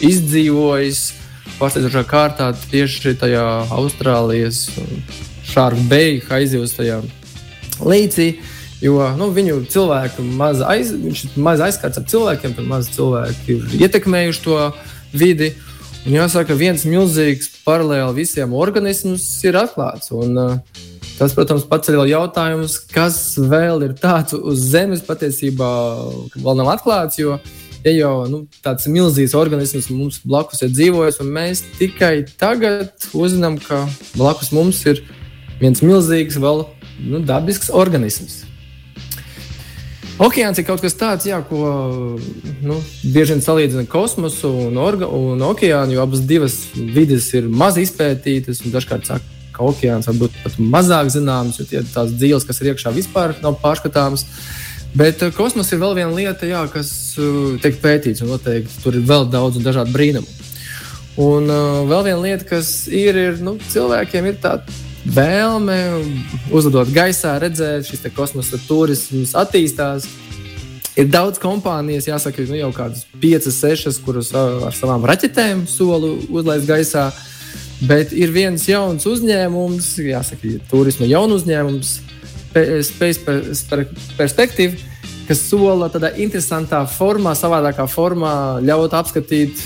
izdzīvojis 0.06 1.02
pārsteidzošā 1.60 2.02
kārtā 2.08 2.50
tieši 2.70 3.14
tajā 3.20 3.44
Austrālijas 3.74 4.66
šāru 5.46 5.80
beigās 5.90 6.32
aizjūtas 6.38 6.76
tajā 6.76 7.00
līcī. 7.80 8.28
Jo 8.84 9.06
nu, 9.16 9.30
viņu 9.32 9.62
cilvēku 9.72 10.24
maz, 10.36 10.60
aiz, 10.60 10.90
maz 11.40 11.62
aizskārts 11.64 11.96
ar 11.96 12.04
cilvēkiem, 12.10 12.52
tad 12.58 12.66
maz 12.68 12.90
cilvēki 12.92 13.54
ir 13.54 13.86
ietekmējuši 13.86 14.42
to 14.44 14.58
vidi. 15.16 15.54
Un 16.06 16.14
jāsaka, 16.14 16.54
viens 16.54 16.84
milzīgs 16.86 17.48
paralēli 17.64 18.20
visiem 18.20 18.52
organismiem 18.54 19.16
ir 19.48 19.58
atklāts. 19.58 20.12
Un, 20.14 20.36
uh, 20.38 20.84
tas, 21.16 21.32
protams, 21.34 21.64
paceļ 21.66 22.04
jautājumus, 22.12 22.76
kas 22.92 23.18
vēl 23.40 23.88
ir 23.88 23.96
tāds 23.98 24.36
uz 24.36 24.60
Zemes 24.70 25.02
patiesībā 25.06 25.70
vēl 26.36 26.60
nav 26.60 26.70
atklāts. 26.76 27.18
Jo, 27.18 27.40
ja 27.86 27.94
jau 27.94 28.14
nu, 28.30 28.42
tāds 28.64 28.88
milzīgs 28.90 29.36
organisms 29.38 29.90
mums 29.94 30.18
blakus 30.26 30.64
ir 30.66 30.72
dzīvojis, 30.74 31.20
un 31.22 31.30
mēs 31.36 31.62
tikai 31.78 32.26
tagad 32.40 33.06
uzzinām, 33.14 33.60
ka 33.62 33.84
blakus 34.16 34.50
mums 34.54 34.82
ir 34.90 35.04
viens 35.60 35.82
milzīgs, 35.84 36.40
vēl 36.42 36.66
nu, 37.06 37.22
dabisks 37.26 37.70
organisms. 37.70 38.42
Okeāns 40.16 40.56
ir 40.56 40.64
kaut 40.64 40.80
kas 40.80 40.94
tāds, 40.96 41.26
jā, 41.28 41.42
ko 41.44 42.16
nu, 42.64 42.78
bieži 43.04 43.34
vien 43.34 43.42
salīdzina 43.44 43.84
kosmosu 43.92 44.48
un, 44.64 44.78
orga, 44.80 45.10
un 45.12 45.42
okeānu, 45.44 45.92
jo 45.92 46.04
abas 46.06 46.22
divas 46.24 46.54
vidas 46.74 47.28
ir 47.36 47.50
maz 47.52 47.76
izpētītas. 47.76 48.62
Dažkārt 48.72 49.10
saka, 49.10 49.36
ka 49.52 49.66
okeāns 49.68 50.08
varbūt 50.08 50.38
pat 50.40 50.56
mazāk 50.56 51.12
zināms, 51.12 51.60
jo 51.60 51.84
tās 51.92 52.14
dzīves, 52.16 52.48
kas 52.48 52.62
ir 52.62 52.72
iekšā, 52.72 52.94
vispār 52.96 53.36
nav 53.44 53.60
pārskatāmas. 53.60 54.24
Bet 54.96 55.20
uh, 55.22 55.32
kosmos 55.34 55.68
ir 55.74 55.82
vēl 55.82 55.96
viena 55.98 56.14
lieta, 56.14 56.48
jā, 56.48 56.62
kas 56.72 56.90
uh, 57.20 57.56
tiek 57.60 57.76
pētīts, 57.82 58.22
un 58.24 58.32
noteikti 58.32 58.80
tur 58.80 58.96
ir 58.96 59.04
vēl 59.04 59.28
daudz 59.28 59.58
un 59.60 59.66
dažādu 59.66 59.92
brīnumu. 59.92 60.28
Un 61.20 61.50
uh, 61.52 61.82
vēl 61.88 62.06
viena 62.08 62.20
lieta, 62.22 62.46
kas 62.48 62.86
ir, 62.88 63.16
ir 63.16 63.40
nu, 63.44 63.56
cilvēkiem 63.72 64.30
ir 64.30 64.38
tāda 64.40 64.64
vēlme 65.06 65.76
uzlidot 66.54 66.90
gaisā, 66.94 67.36
redzēt, 67.42 67.86
šis 67.88 68.08
kosmosa 68.16 68.58
turisms 68.66 69.36
attīstās. 69.38 70.08
Ir 70.96 71.10
daudz 71.12 71.36
kompānijas, 71.42 72.08
jāsaka, 72.08 72.46
nu 72.48 72.56
jau 72.56 72.72
kādas 72.72 73.04
piecas, 73.20 73.58
sešas, 73.60 74.00
kuras 74.00 74.32
ar 74.32 74.72
savām 74.72 75.04
raķetēm 75.04 75.66
soli 75.68 76.14
uzlaist 76.32 76.64
gaisā. 76.68 77.10
Bet 77.84 78.14
ir 78.16 78.32
viens 78.32 78.64
jauns 78.64 79.04
uzņēmums, 79.04 79.90
jāsaka, 80.00 80.54
turisma 80.70 81.04
jauns 81.10 81.42
uzņēmums, 81.42 81.90
Space 82.86 83.20
Perspective, 84.16 84.76
kas 85.26 85.42
sola 85.48 85.90
tādā 85.92 86.12
interesantā 86.22 86.84
formā, 86.88 87.34
savādākā 87.36 87.88
formā 87.90 88.34
ļaut 88.64 88.94
apskatīt 88.96 89.64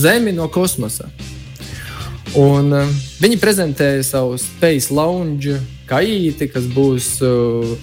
Zemi 0.00 0.32
no 0.32 0.46
kosmosa. 0.48 1.10
Un, 2.40 2.70
uh, 2.72 2.92
viņi 3.20 3.36
prezentēja 3.36 4.04
savu 4.08 4.38
Space 4.40 4.88
Lounge 4.94 5.58
kaīti, 5.90 6.48
kas 6.48 6.64
būs, 6.72 7.18
uh, 7.20 7.74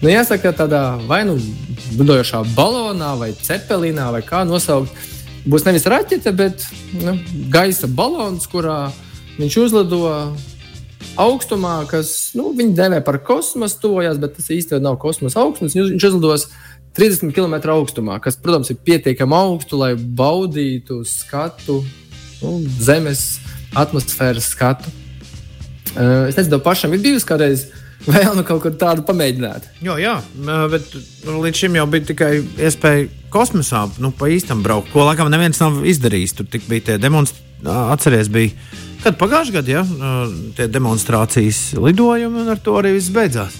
nu, 0.00 0.08
jāsaka, 0.08 0.54
tādā 0.56 0.96
vai 1.04 1.20
nu 1.28 1.36
lidojošā 1.98 2.40
balonā, 2.56 3.12
vai 3.20 3.34
cepelīnā, 3.36 4.08
vai 4.14 4.22
kā 4.24 4.46
nosaukt. 4.48 4.96
Būs 5.44 5.66
nevis 5.66 5.84
raķete, 5.90 6.32
bet 6.32 6.64
nu, 7.02 7.18
gaisa 7.52 7.90
balons, 7.90 8.46
kurā 8.48 8.86
viņš 9.36 9.58
uzlido 9.66 10.06
augstumā, 11.20 11.82
kas 11.90 12.32
nu, 12.38 12.50
viņi 12.56 12.76
devē 12.78 13.00
par 13.04 13.20
kosmosu, 13.24 13.78
tuvojas, 13.82 14.20
bet 14.22 14.36
tas 14.38 14.50
īstenībā 14.52 14.82
nav 14.84 14.98
kosmosa 15.02 15.42
augstums. 15.42 15.76
Viņš 15.76 16.08
uzlidos 16.10 16.48
30 16.98 17.32
km 17.36 17.56
augstumā, 17.74 18.18
kas, 18.22 18.36
protams, 18.40 18.72
ir 18.72 18.80
pietiekami 18.84 19.36
augstu, 19.36 19.80
lai 19.80 19.94
baudītu 19.96 21.02
skatu 21.08 21.80
nu, 22.42 22.58
Zemes 22.82 23.38
atmosfēras 23.78 24.50
skatu. 24.52 24.90
Uh, 25.92 26.28
es 26.28 26.36
nezinu, 26.38 26.58
pašam 26.64 26.92
ir 26.96 27.02
bijusi 27.04 27.28
kādreiz 27.28 27.66
vēl 28.06 28.34
nu 28.38 28.44
kaut 28.46 28.62
kur 28.64 28.74
tādu 28.78 29.04
pamēģināt. 29.06 29.68
Jo, 29.84 29.96
jā, 30.00 30.16
bet 30.72 30.94
līdz 31.26 31.64
šim 31.64 31.78
jau 31.78 31.86
bija 31.90 32.08
tikai 32.10 32.32
iespēja 32.40 33.08
kosmosā, 33.32 33.84
nu, 34.02 34.10
pa 34.16 34.30
īstam 34.32 34.64
braukt, 34.64 34.90
ko 34.92 35.06
laikam 35.06 35.30
neviens 35.32 35.60
nav 35.62 35.84
izdarījis. 35.88 36.36
Tur 36.38 36.48
bija 36.66 36.88
tie 36.90 36.98
demonstrācijas, 37.02 37.42
atceries, 37.62 38.32
bija. 38.32 38.50
Kad 39.02 39.18
pagājušajā 39.18 39.58
gadā 39.58 39.72
ja, 39.74 39.82
tie 40.56 40.68
demonstrācijas 40.70 41.72
lidojumi, 41.74 42.44
un 42.44 42.54
ar 42.54 42.60
to 42.62 42.76
arī 42.78 42.94
viss 42.94 43.10
beidzās. 43.14 43.58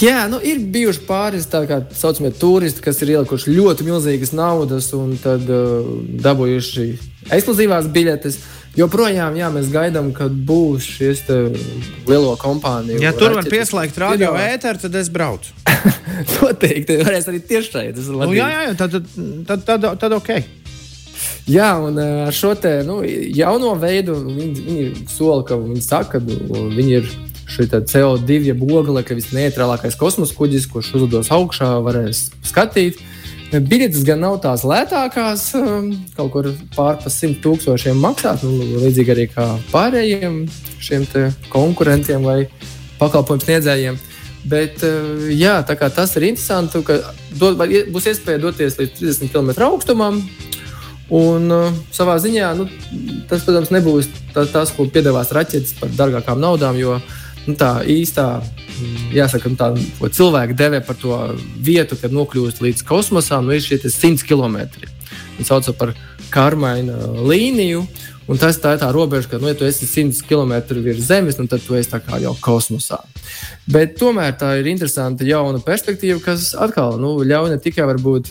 Jā, 0.00 0.26
nu, 0.28 0.38
ir 0.44 0.60
bijuši 0.72 1.02
pāris 1.08 1.46
tā 1.48 1.62
kā 1.68 1.80
saucamie 1.96 2.30
turisti, 2.36 2.82
kas 2.84 3.00
ir 3.00 3.14
ielikuši 3.14 3.54
ļoti 3.54 3.86
milzīgas 3.86 4.34
naudas 4.36 4.90
un 4.96 5.14
tad 5.20 5.46
uh, 5.48 5.86
dabūjuši 6.22 6.86
ekskluzīvās 7.32 7.88
biļetes. 7.94 8.40
Joprojām 8.78 9.34
jā, 9.34 9.48
mēs 9.50 9.66
gaidām, 9.72 10.12
kad 10.14 10.30
būs 10.46 10.86
šis 10.86 11.24
lielo 12.06 12.36
kompāniju. 12.38 13.00
Ja 13.02 13.10
tur 13.16 13.34
var 13.34 13.48
pieslēgt 13.50 13.98
radio 13.98 14.30
ēteru, 14.38 14.78
tad 14.84 15.00
es 15.00 15.10
braucu. 15.10 15.50
Noteikti, 16.36 17.00
varēs 17.02 17.26
arī 17.32 17.42
tiešraidi. 17.50 18.06
Nu, 18.14 18.30
jā, 18.36 18.46
jā, 18.52 18.62
jā, 18.68 18.78
tad, 18.78 19.00
tad, 19.48 19.66
tad, 19.66 19.90
tad 19.98 20.18
ok. 20.20 20.59
Jā, 21.48 21.72
un 21.80 21.96
uh, 21.98 22.26
ar 22.26 22.36
šo 22.36 22.52
te, 22.58 22.80
nu, 22.86 23.00
jauno 23.06 23.72
veidu 23.80 24.18
viņi, 24.26 24.64
viņi 24.66 25.06
sola, 25.10 25.44
ka 25.46 25.58
viņi 25.60 25.82
saka, 25.84 26.18
ka 26.18 26.24
viņi 26.76 26.96
ir 26.98 27.08
šī 27.50 27.66
CO2 27.70 28.40
jeb 28.50 28.62
ogle, 28.62 29.02
ka 29.06 29.16
visneitrālākais 29.18 29.98
kosmosa 29.98 30.36
kuģis, 30.36 30.68
kurš 30.70 30.92
uzlidos 30.98 31.32
augšā, 31.34 31.72
varēs 31.84 32.28
skatīt. 32.46 33.00
Biļetes 33.50 34.04
gan 34.06 34.20
nav 34.22 34.36
tās 34.44 34.62
lētākās, 34.62 35.48
um, 35.58 35.88
kaut 36.14 36.30
kur 36.36 36.48
pārpa 36.76 37.10
simt 37.10 37.40
tūkstošiem 37.42 37.98
maksāt, 37.98 38.44
nu, 38.46 38.76
līdzīgi 38.84 39.14
arī 39.16 39.24
kā 39.32 39.46
pārējiem 39.72 40.44
šiem 40.78 41.08
konkurentiem 41.50 42.22
vai 42.22 42.44
pakalpojumu 43.00 43.42
sniedzējiem. 43.42 43.98
Bet 44.50 44.84
uh, 44.86 45.26
jā, 45.34 45.58
tas 45.66 46.14
ir 46.16 46.28
interesanti, 46.30 46.78
ka 46.86 47.00
dod, 47.42 47.58
būs 47.90 48.06
iespēja 48.12 48.44
doties 48.46 48.78
līdz 48.78 49.02
30 49.02 49.34
km 49.34 49.66
augstumam. 49.66 50.22
Un 51.10 51.50
uh, 51.50 51.72
savā 51.90 52.14
ziņā 52.22 52.52
nu, 52.58 52.68
tas, 53.30 53.42
protams, 53.42 53.72
nebūs 53.74 54.06
tā, 54.34 54.44
tas, 54.50 54.70
ko 54.76 54.86
piedāvās 54.86 55.32
raķetes 55.34 55.74
par 55.80 55.90
dārgākām 55.98 56.38
naudām, 56.38 56.78
jo 56.78 57.00
nu, 57.48 57.56
tā 57.58 57.80
īstā, 57.82 58.26
mm, 58.38 59.08
jāsaka, 59.16 59.50
nu, 59.50 59.58
tā, 59.58 59.72
ko 59.98 60.10
cilvēki 60.20 60.54
devē 60.58 60.82
par 60.86 60.98
to 61.00 61.18
vietu, 61.58 61.98
kad 61.98 62.14
nokļūst 62.14 62.62
līdz 62.62 62.86
kosmosam, 62.86 63.48
nu, 63.48 63.56
ir 63.56 63.64
šie 63.64 63.80
100 63.82 64.22
km. 64.28 64.62
Viņi 65.38 65.48
sauc 65.48 65.72
par 65.80 65.96
karmaina 66.30 66.94
līniju. 67.26 67.82
Un 68.30 68.38
tas 68.38 68.60
tā 68.62 68.76
ir 68.76 68.78
tā 68.78 68.88
robeža, 68.94 69.26
ka, 69.32 69.38
nu, 69.42 69.48
ja 69.50 69.56
tu 69.58 69.66
esi 69.66 69.88
100 69.90 70.22
km 70.28 70.52
virs 70.84 71.02
zemes, 71.08 71.38
nu, 71.40 71.48
tad 71.50 71.64
tu 71.66 71.74
esi 71.74 71.98
jau 72.22 72.34
kosmosā. 72.38 73.00
Bet 73.70 73.96
tomēr 73.98 74.36
tā 74.38 74.52
ir 74.60 74.68
interesanta 74.70 75.26
jauna 75.26 75.58
perspektīva, 75.64 76.20
kas 76.22 76.52
atkal 76.54 77.00
nu, 77.02 77.16
ļauj 77.26 77.50
ne 77.50 77.58
tikai 77.58 77.88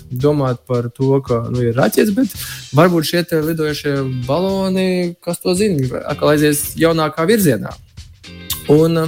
domāt 0.10 0.63
par 0.68 0.88
to, 0.96 1.20
ka 1.25 1.41
nu, 1.51 1.60
ir 1.68 1.75
raķetes, 1.75 2.13
bet 2.15 2.32
varbūt 2.79 3.10
šie 3.12 3.25
lidojošie 3.50 3.98
baloni, 4.27 5.15
kas 5.20 5.44
to 5.44 5.56
zina, 5.60 6.06
atkal 6.08 6.32
aizies 6.32 6.77
jaunākā 6.79 7.27
virzienā. 7.27 7.75
Un, 8.72 9.03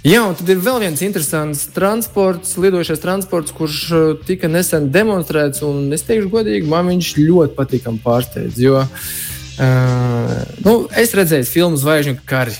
Jā, 0.00 0.22
un 0.24 0.32
tad 0.32 0.48
ir 0.48 0.56
vēl 0.64 0.78
viens 0.80 1.00
interesants 1.04 1.66
transports, 1.74 2.54
lidojošais 2.56 3.02
transports, 3.02 3.52
kurš 3.52 3.80
uh, 3.92 4.04
tika 4.24 4.48
nesen 4.48 4.86
demonstrēts. 4.88 5.60
Es 5.92 6.06
teikšu, 6.08 6.30
godīgi, 6.32 6.70
man 6.72 6.88
viņš 6.88 7.10
ļoti 7.20 7.52
patīkami 7.58 8.00
pārsteidz. 8.00 8.56
Jo 8.64 8.80
uh, 9.60 10.32
nu, 10.64 10.74
es 10.96 11.14
redzēju 11.16 11.48
filmu 11.48 11.80
Zvaigžņu 11.80 12.16
kari. 12.28 12.56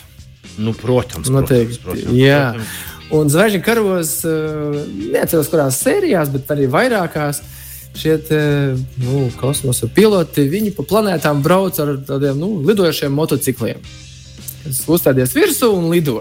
Nu, 0.60 0.74
protams, 0.76 1.30
Noteikti. 1.32 1.80
protams, 1.80 2.04
protams, 2.04 2.20
jā. 2.20 2.42
protams. 2.52 2.76
Un 3.16 3.32
Zvaigžņu 3.32 3.62
karos, 3.66 4.12
uh, 4.28 4.76
neatceros, 5.14 5.48
kurās 5.50 5.80
sērijās, 5.82 6.30
bet 6.34 6.52
arī 6.54 6.68
vairākās. 6.70 7.42
Šie 7.98 8.12
te, 8.22 8.38
nu, 9.02 9.24
kosmosa 9.40 9.88
piloti, 9.90 10.44
viņi 10.46 10.70
pa 10.76 10.84
planētām 10.86 11.40
brauc 11.42 11.80
ar 11.82 11.96
tādiem 12.06 12.38
nu, 12.38 12.52
lidojošiem 12.68 13.10
motocikliem 13.10 13.82
kas 14.64 14.84
uzstāties 14.88 15.34
virsū 15.36 15.72
un 15.76 15.88
lido. 15.92 16.20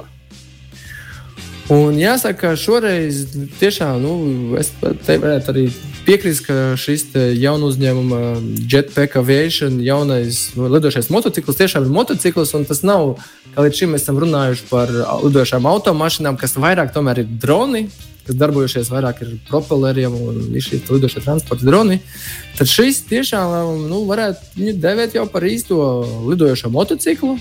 Un 1.69 1.99
jāsaka, 1.99 2.55
ka 2.55 2.57
šoreiz 2.57 3.27
tiešām 3.59 3.99
nu, 4.01 4.13
es 4.57 4.71
te 4.81 5.19
varētu 5.21 5.53
arī 5.53 5.65
piekrist, 6.09 6.41
ka 6.47 6.73
šis 6.79 7.03
jaunu 7.37 7.69
uzņēmuma 7.69 8.19
Jetpack 8.65 9.19
Aviation 9.19 9.77
jaunais 9.85 10.47
lidošais 10.57 11.11
motociklis 11.13 11.59
tiešām 11.59 11.85
ir 11.85 11.91
motociklis. 11.93 12.53
Tas 12.65 12.81
nav, 12.87 13.19
kā 13.53 13.65
līdz 13.65 13.81
šim 13.81 13.93
mēs 13.93 14.07
esam 14.07 14.17
runājuši 14.23 14.65
par 14.71 14.89
lidošām 15.21 15.67
automašīnām, 15.69 16.39
kas 16.41 16.57
vairāk 16.57 16.95
tomēr 16.95 17.21
ir 17.21 17.29
droni, 17.43 17.83
kas 18.25 18.39
darbojušies 18.41 18.89
vairāk 18.89 19.21
ar 19.21 19.35
propelleriem 19.51 20.15
un 20.17 20.39
šīs 20.57 20.89
lidošie 20.89 21.21
transporta 21.27 21.67
droni. 21.67 21.99
Tad 22.57 22.71
šis 22.71 23.03
tiešām 23.11 23.85
nu, 23.91 24.01
varētu 24.09 24.73
devēt 24.81 25.13
jau 25.19 25.27
par 25.29 25.45
īsto 25.45 25.77
lidojošo 26.25 26.73
motociklu 26.73 27.37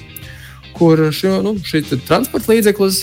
kur 0.76 1.08
šo, 1.12 1.40
nu, 1.42 1.56
šis 1.64 1.96
transporta 2.06 2.52
līdzeklis 2.52 3.00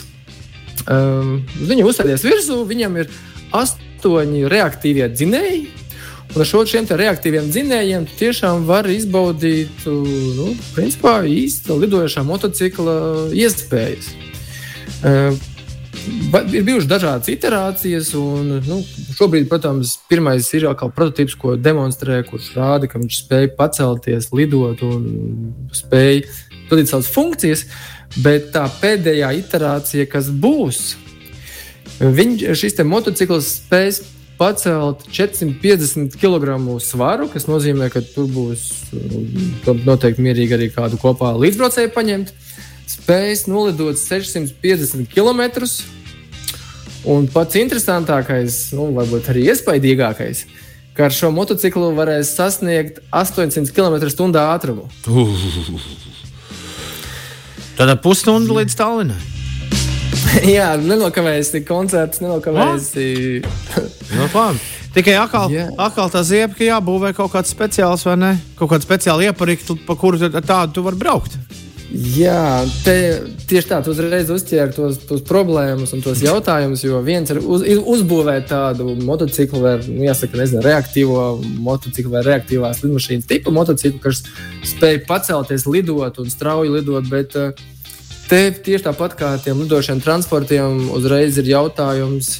um, 0.85 1.41
uzstāties 1.89 2.23
virsū, 2.23 2.61
viņam 2.69 3.01
ir 3.01 3.09
astoņi 3.49 3.94
reaktīvie 4.51 5.09
dzinēji. 5.13 5.65
Un 6.35 6.41
ar 6.43 6.67
šiem 6.67 6.87
reaktīviem 6.99 7.47
dzinējiem 7.47 8.05
tiešām 8.19 8.65
var 8.67 8.89
izbaudīt 8.91 9.85
nu, 9.87 10.49
principā, 10.75 11.21
īsta 11.23 11.77
lidojošā 11.79 12.25
motocikla 12.27 12.95
iespējas. 13.31 14.09
Uh, 15.05 15.37
ir 16.51 16.65
bijušas 16.65 16.89
dažādas 16.89 17.29
iterācijas, 17.31 18.11
un 18.19 18.57
nu, 18.65 18.79
šobrīd, 19.15 19.47
protams, 19.49 19.95
pirmais 20.09 20.47
ir 20.57 20.67
kā 20.77 20.89
prototyps, 20.93 21.37
ko 21.39 21.55
demonstrē, 21.55 22.21
kurš 22.27 22.51
rāda, 22.57 22.89
ka 22.89 22.99
viņš 23.01 23.21
spēj 23.23 23.49
pacelties, 23.57 24.29
lidot 24.35 24.83
un 24.85 25.07
spēj 25.73 26.25
pildīt 26.69 26.91
savas 26.91 27.09
funkcijas, 27.13 27.65
bet 28.25 28.51
tā 28.55 28.65
pēdējā 28.81 29.31
iterācija, 29.39 30.09
kas 30.11 30.29
būs, 30.29 30.95
viņš, 31.99 32.45
šis 32.59 32.77
motociklis 32.87 33.49
spēs 33.61 34.01
pacelt 34.37 35.05
450 35.11 36.17
kg 36.19 36.57
svaru, 36.83 37.29
kas 37.31 37.47
nozīmē, 37.47 37.89
ka 37.93 38.01
tur 38.03 38.27
būs 38.31 38.67
noteikti 39.85 40.23
mierīgi 40.25 40.57
arī 40.57 40.69
kādu 40.75 40.99
kopā 41.01 41.31
līdzbraucēju 41.39 41.93
paņemt. 41.95 42.33
Spējas 42.85 43.45
nolidot 43.49 43.97
650 43.97 45.07
km. 45.09 45.41
Un 47.05 47.27
pats 47.29 47.57
interesantākais, 47.57 48.73
nu, 48.73 48.89
varbūt 48.97 49.29
arī 49.29 49.45
iespaidīgākais, 49.53 50.45
ka 50.97 51.07
ar 51.07 51.13
šo 51.13 51.29
motociklu 51.33 51.91
varēs 51.97 52.33
sasniegt 52.37 52.99
800 53.13 53.73
km/h 53.73 54.41
ātrumu. 54.41 54.89
Uh. 55.05 55.29
Tad 57.77 57.93
pusstundu 58.01 58.57
līdz 58.57 58.77
Tallinai. 58.79 59.34
Jā, 60.55 60.71
nenokavēsi 60.81 61.63
koncerts, 61.67 62.21
nenokavēsi. 62.23 63.05
no, 64.15 64.29
labi. 64.33 64.63
Tikai 64.95 65.17
atkal, 65.19 65.51
yeah. 65.51 65.73
atkal 65.81 66.07
tā 66.11 66.21
ziepka 66.23 66.63
jābūvē 66.63 67.11
kaut 67.17 67.33
kāds 67.33 67.51
speciāls 67.51 68.05
vai 68.07 68.15
ne? 68.15 68.31
Kaut 68.55 68.71
kāda 68.71 68.85
speciāla 68.87 69.27
ieparikta, 69.27 69.75
pa 69.87 69.97
kuru 69.99 70.29
tādu 70.39 70.77
tu 70.77 70.83
vari 70.85 70.99
braukt. 71.01 71.35
Jā, 71.95 72.65
te, 72.83 72.95
tieši 73.47 73.69
tā, 73.69 73.77
tu 73.83 73.91
uzreiz 73.93 74.31
uzķēri 74.33 74.73
tos, 74.75 74.97
tos 75.07 75.21
problēmas 75.27 75.93
un 75.95 76.01
tos 76.03 76.23
jautājumus. 76.23 76.81
Jo 76.83 76.99
viens 77.05 77.29
ir 77.31 77.39
uz, 77.39 77.63
uzbūvēt 77.93 78.49
tādu 78.49 78.95
motociklu, 79.05 79.61
vai 79.63 79.75
nu, 79.85 80.01
jāsaka, 80.07 80.39
nezinu, 80.41 80.63
reaktīvo 80.65 81.21
motociklu 81.63 82.15
vai 82.17 82.23
reaktīvās 82.25 82.81
lidmašīnas 82.83 83.29
tipu 83.29 83.53
motociklu, 83.55 84.01
kas 84.03 84.23
spēj 84.71 85.03
pacelties, 85.07 85.67
lidot 85.69 86.19
un 86.23 86.31
strauji 86.33 86.73
lidot. 86.73 87.07
Bet 87.11 87.37
eh, 87.39 87.63
te 88.29 88.41
tieši 88.51 88.87
tāpat 88.89 89.17
kā 89.19 89.31
tiem 89.43 89.63
lidošiem 89.63 90.01
transportiem, 90.03 90.87
uzreiz 90.95 91.37
ir 91.41 91.49
jautājums, 91.51 92.37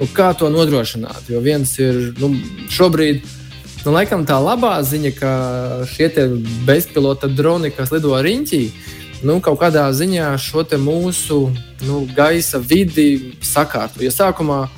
nu, 0.00 0.10
kā 0.14 0.32
to 0.38 0.50
nodrošināt. 0.52 1.30
Jo 1.32 1.42
viens 1.44 1.76
ir 1.82 2.12
nu, 2.20 2.34
šobrīd 2.70 3.24
Nu, 3.84 3.92
laikam 3.92 4.22
tā 4.24 4.38
labā 4.40 4.78
ziņa, 4.80 5.10
ka 5.12 5.30
šie 5.84 6.06
bezpilota 6.64 7.28
droni, 7.28 7.68
kas 7.68 7.90
lido 7.92 8.16
riņķī, 8.16 8.60
nu, 9.28 9.36
kaut 9.44 9.58
kādā 9.60 9.82
ziņā 9.92 10.30
šo 10.40 10.64
mūsu 10.80 11.52
nu, 11.84 11.98
gaisa 12.16 12.62
vidi 12.64 13.36
sakārto. 13.44 14.00
Ja 14.00 14.08
sākumā 14.08 14.70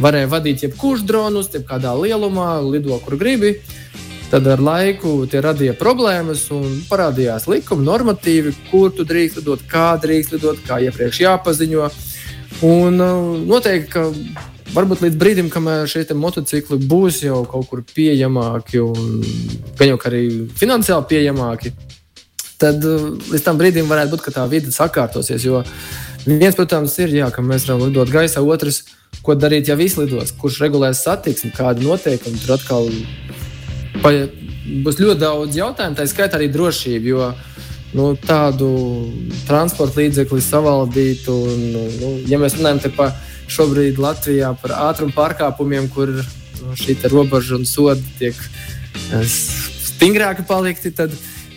varēja 0.00 0.30
vadīt 0.32 0.64
jebkurš 0.64 1.04
dronus, 1.04 1.52
jebkādā 1.52 1.92
lielumā, 1.92 2.56
lido 2.64 2.96
kur 3.04 3.18
gribi. 3.20 3.58
Tad 4.28 4.44
ar 4.44 4.60
laiku 4.60 5.22
tie 5.30 5.40
radīja 5.40 5.72
problēmas 5.78 6.42
un 6.52 6.82
parādījās 6.90 7.46
likumi, 7.48 7.86
normatīvi, 7.86 8.52
kur 8.68 8.90
tu 8.92 9.06
drīkst 9.08 9.40
lidot, 9.40 9.62
kā 9.70 9.94
drīkst 10.02 10.34
lidot, 10.36 10.60
kā 10.66 10.82
iepriekš 10.84 11.22
jāpaziņo. 11.22 11.86
Un 12.68 13.00
uh, 13.00 13.38
noteikti, 13.48 13.88
ka 13.94 14.04
varbūt 14.74 15.06
līdz 15.06 15.16
brīdim, 15.16 15.48
kamēr 15.52 15.88
šie 15.88 16.04
motocikli 16.12 16.76
būs 16.90 17.22
jau 17.24 17.40
kaut 17.48 17.70
kur 17.70 17.80
pieejamāki 17.88 18.82
un 18.84 19.22
gan 19.78 19.94
jau 19.94 20.00
arī 20.10 20.22
finansiāli 20.60 21.08
pieejamāki, 21.14 21.72
tad 22.60 22.84
uh, 22.84 23.08
līdz 23.32 23.46
tam 23.48 23.60
brīdim 23.60 23.88
varētu 23.88 24.12
būt, 24.12 24.26
ka 24.26 24.36
tā 24.40 24.44
vide 24.50 24.74
sakārtosies. 24.74 25.48
Jo 25.48 25.64
Viens, 26.28 26.56
protams, 26.58 26.92
ir, 27.00 27.12
jā, 27.14 27.28
ka 27.32 27.40
mēs 27.40 27.64
varam 27.64 27.86
lidot 27.86 28.10
gaisā, 28.12 28.42
otrs, 28.44 28.82
ko 29.24 29.32
darīt, 29.38 29.70
ja 29.70 29.78
viss 29.78 29.96
lidos, 29.96 30.34
kurš 30.36 30.58
regulēs 30.60 31.00
satiksmi, 31.06 31.54
kādi 31.56 31.86
noteikumi. 31.86 32.40
Tur 32.42 32.58
atkal 32.58 32.90
pa, 34.08 34.16
būs 34.84 35.00
ļoti 35.02 35.20
daudz 35.20 35.60
jautājumu, 35.60 35.98
tā 35.98 36.08
skaitā 36.08 36.40
arī 36.40 36.48
drošība. 36.52 37.12
Jo 37.12 37.30
nu, 37.96 38.10
tādu 38.20 38.68
transporta 39.48 40.02
līdzekli 40.02 40.42
savaldīt, 40.44 41.28
un, 41.32 41.64
nu, 42.00 42.12
ja 42.28 42.40
mēs 42.40 42.58
runājam 42.58 42.92
par 42.96 43.14
šobrīd 43.48 44.00
Latvijā 44.00 44.52
par 44.60 44.76
ātrumu 44.90 45.16
pārkāpumiem, 45.16 45.88
kur 45.92 46.12
nu, 46.12 46.76
šī 46.76 46.98
robeža 47.08 47.56
un 47.56 47.64
sodi 47.68 48.04
tiek 48.18 48.36
eh, 48.36 49.24
stingrāki 49.24 50.44
palikti, 50.48 50.92
tad 50.92 51.14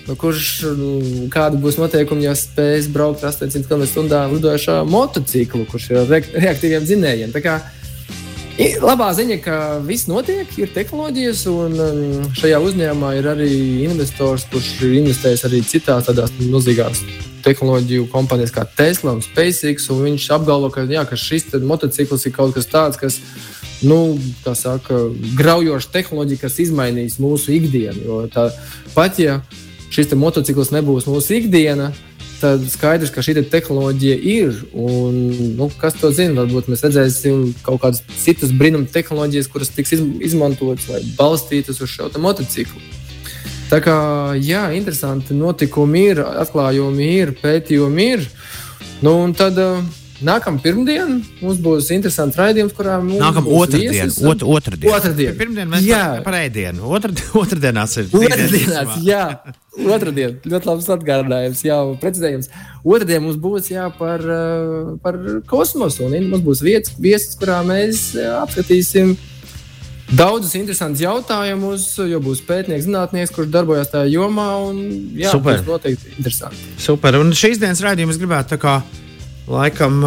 nu, 0.08 0.16
kurš, 0.16 0.48
nu, 0.80 0.92
kāda 1.34 1.60
būs 1.62 1.80
noteikumi, 1.82 2.26
ja 2.30 2.36
spēs 2.38 2.88
braukt 2.92 3.26
800 3.28 3.68
km/h 3.68 4.24
lidojošā 4.38 4.82
motociklu, 4.88 5.68
kurš 5.72 5.92
ir 5.92 6.02
ar 6.06 6.12
re 6.16 6.24
reaktīviem 6.48 6.88
dzinējiem. 6.88 7.36
Labā 8.60 9.08
ziņa, 9.16 9.38
ka 9.42 9.58
viss 9.86 10.10
notiek, 10.12 10.50
ir 10.60 10.72
tehnoloģijas, 10.76 11.46
un 11.48 11.78
um, 11.80 12.26
šajā 12.36 12.60
uzņēmumā 12.60 13.14
ir 13.18 13.30
arī 13.32 13.50
investors, 13.86 14.44
kurš 14.52 14.74
ir 14.84 14.98
investējis 15.00 15.46
arī 15.48 15.62
citās 15.64 16.10
tādās 16.10 16.34
milzīgās 16.40 17.00
tehnoloģiju 17.46 18.10
kompānijas 18.12 18.52
kā 18.54 18.66
Tesla 18.78 19.16
un 19.16 19.24
SpaceX. 19.24 19.88
Un 19.94 20.04
viņš 20.06 20.28
apgalvo, 20.36 20.70
ka, 20.74 20.84
jā, 20.84 21.06
ka 21.08 21.18
šis 21.18 21.48
motociklis 21.64 22.28
ir 22.28 22.36
kaut 22.36 22.54
kas 22.58 22.68
tāds, 22.70 23.00
kas 23.00 23.22
nu, 23.88 24.20
saka, 24.44 25.00
graujoša 25.40 25.94
tehnoloģija, 25.96 26.44
kas 26.44 26.60
izmainīs 26.62 27.18
mūsu 27.24 27.56
ikdienu. 27.56 28.04
Jo 28.06 28.22
tā, 28.32 28.50
pat 28.94 29.20
ja 29.22 29.40
šis 29.92 30.12
motociklis 30.20 30.76
nebūs 30.76 31.08
mūsu 31.10 31.40
ikdiena, 31.40 31.92
tad 31.92 32.11
skaidrs, 32.72 33.12
ka 33.14 33.24
šī 33.24 33.36
te 33.38 33.44
tehnoloģija 33.52 34.18
ir. 34.34 34.64
Un, 34.74 35.20
nu, 35.58 35.70
kas 35.82 35.96
to 36.00 36.12
zina? 36.16 36.42
Varbūt 36.42 36.70
mēs 36.72 36.84
redzēsim 36.88 37.52
kaut 37.66 37.82
kādas 37.84 38.04
citas 38.24 38.54
brīnuma 38.56 38.90
tehnoloģijas, 38.92 39.50
kuras 39.52 39.74
tiks 39.76 39.96
izmantotas 39.98 40.90
vai 40.92 41.04
balstītas 41.18 41.82
uz 41.84 41.94
šo 41.94 42.10
motociklu. 42.22 42.82
Tā 43.72 43.80
kā 43.80 43.96
jā, 44.36 44.66
interesanti 44.76 45.36
notikumi 45.38 46.10
ir, 46.12 46.20
atklājumi 46.44 47.06
ir, 47.22 47.36
pētījumi 47.40 48.08
ir. 48.18 48.26
Nu, 49.02 49.16
un 49.24 49.32
tad 49.38 49.56
uh, 49.62 49.80
Nākamā 50.22 50.62
pirmdiena 50.62 51.18
mums 51.42 51.60
būs 51.64 51.88
interesants 51.96 52.38
raidījums, 52.38 52.76
kurā 52.78 53.00
mums 53.02 53.18
Nākamā 53.22 53.56
otrdiena. 53.58 54.06
Ot, 54.30 54.44
otrdiena. 54.46 54.94
Otrdiena. 55.00 55.34
Pirmdien 55.40 55.72
mēs 55.72 55.88
jā. 55.88 56.04
par 56.26 56.38
ēdienu. 56.38 56.86
Otr, 56.94 57.16
otrdienās 57.42 57.98
ir. 57.98 58.12
Otrdienās, 58.20 59.00
jā. 59.06 59.24
Otradien. 59.82 60.38
Ļoti 60.46 60.70
labs 60.70 60.92
atgādinājums, 60.94 61.66
jā, 61.66 61.80
precizējums. 62.04 62.52
Otradien 62.84 63.26
mums 63.26 63.42
būs 63.42 63.72
jā 63.74 63.88
par, 63.98 64.22
par 65.02 65.20
kosmosu. 65.50 66.06
Un 66.06 66.30
mums 66.30 66.46
būs 66.46 66.62
vietas, 66.66 66.94
viesis, 67.02 67.34
kurā 67.42 67.62
mēs 67.66 68.12
apskatīsim 68.44 69.16
daudzus 70.12 70.54
interesantus 70.60 71.02
jautājumus, 71.02 71.86
jo 72.12 72.20
būs 72.22 72.44
pētnieks, 72.46 72.86
zinātnieks, 72.86 73.34
kurš 73.34 73.50
darbojas 73.54 73.94
tajā 73.94 74.12
jomā. 74.12 74.50
Un, 74.70 74.82
jā, 75.18 75.34
Super. 75.34 75.62
tas 75.62 75.70
noteikti 75.70 76.18
interesanti. 76.18 76.74
Super. 76.82 77.18
Un 77.24 77.34
šīs 77.34 77.62
dienas 77.62 77.82
raidījums 77.82 78.22
gribētu 78.22 78.54
tā 78.54 78.62
kā 78.62 78.82
laikam 79.50 80.02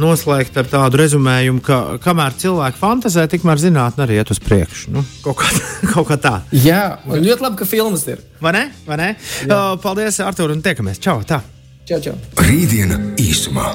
noslēgt 0.00 0.56
ar 0.60 0.68
tādu 0.70 1.00
rezumējumu, 1.00 1.62
ka 1.64 1.78
kamēr 2.04 2.36
cilvēki 2.40 2.80
fantazē, 2.80 3.26
tikmēr 3.30 3.62
zinātnē 3.62 4.06
arī 4.06 4.18
iet 4.20 4.32
uz 4.34 4.40
priekšu. 4.44 4.94
Nu, 4.94 5.04
kaut, 5.24 5.38
kā, 5.42 5.50
kaut 5.94 6.08
kā 6.10 6.18
tā. 6.20 6.34
Jā, 6.64 7.00
man 7.06 7.22
ļoti 7.24 7.46
labi, 7.46 7.60
ka 7.62 7.68
filmas 7.68 8.06
ir. 8.10 8.22
Vai 8.44 8.54
ne? 8.56 8.64
Vai 8.88 9.00
ne? 9.00 9.10
Uh, 9.46 9.74
paldies, 9.82 10.20
Artur, 10.24 10.54
un 10.54 10.64
tiekamies. 10.64 11.02
Čau! 11.02 11.22
Tā. 11.28 11.42
Čau, 11.88 12.00
čau! 12.00 12.18
Rītdiena 12.44 13.00
īsumā. 13.20 13.68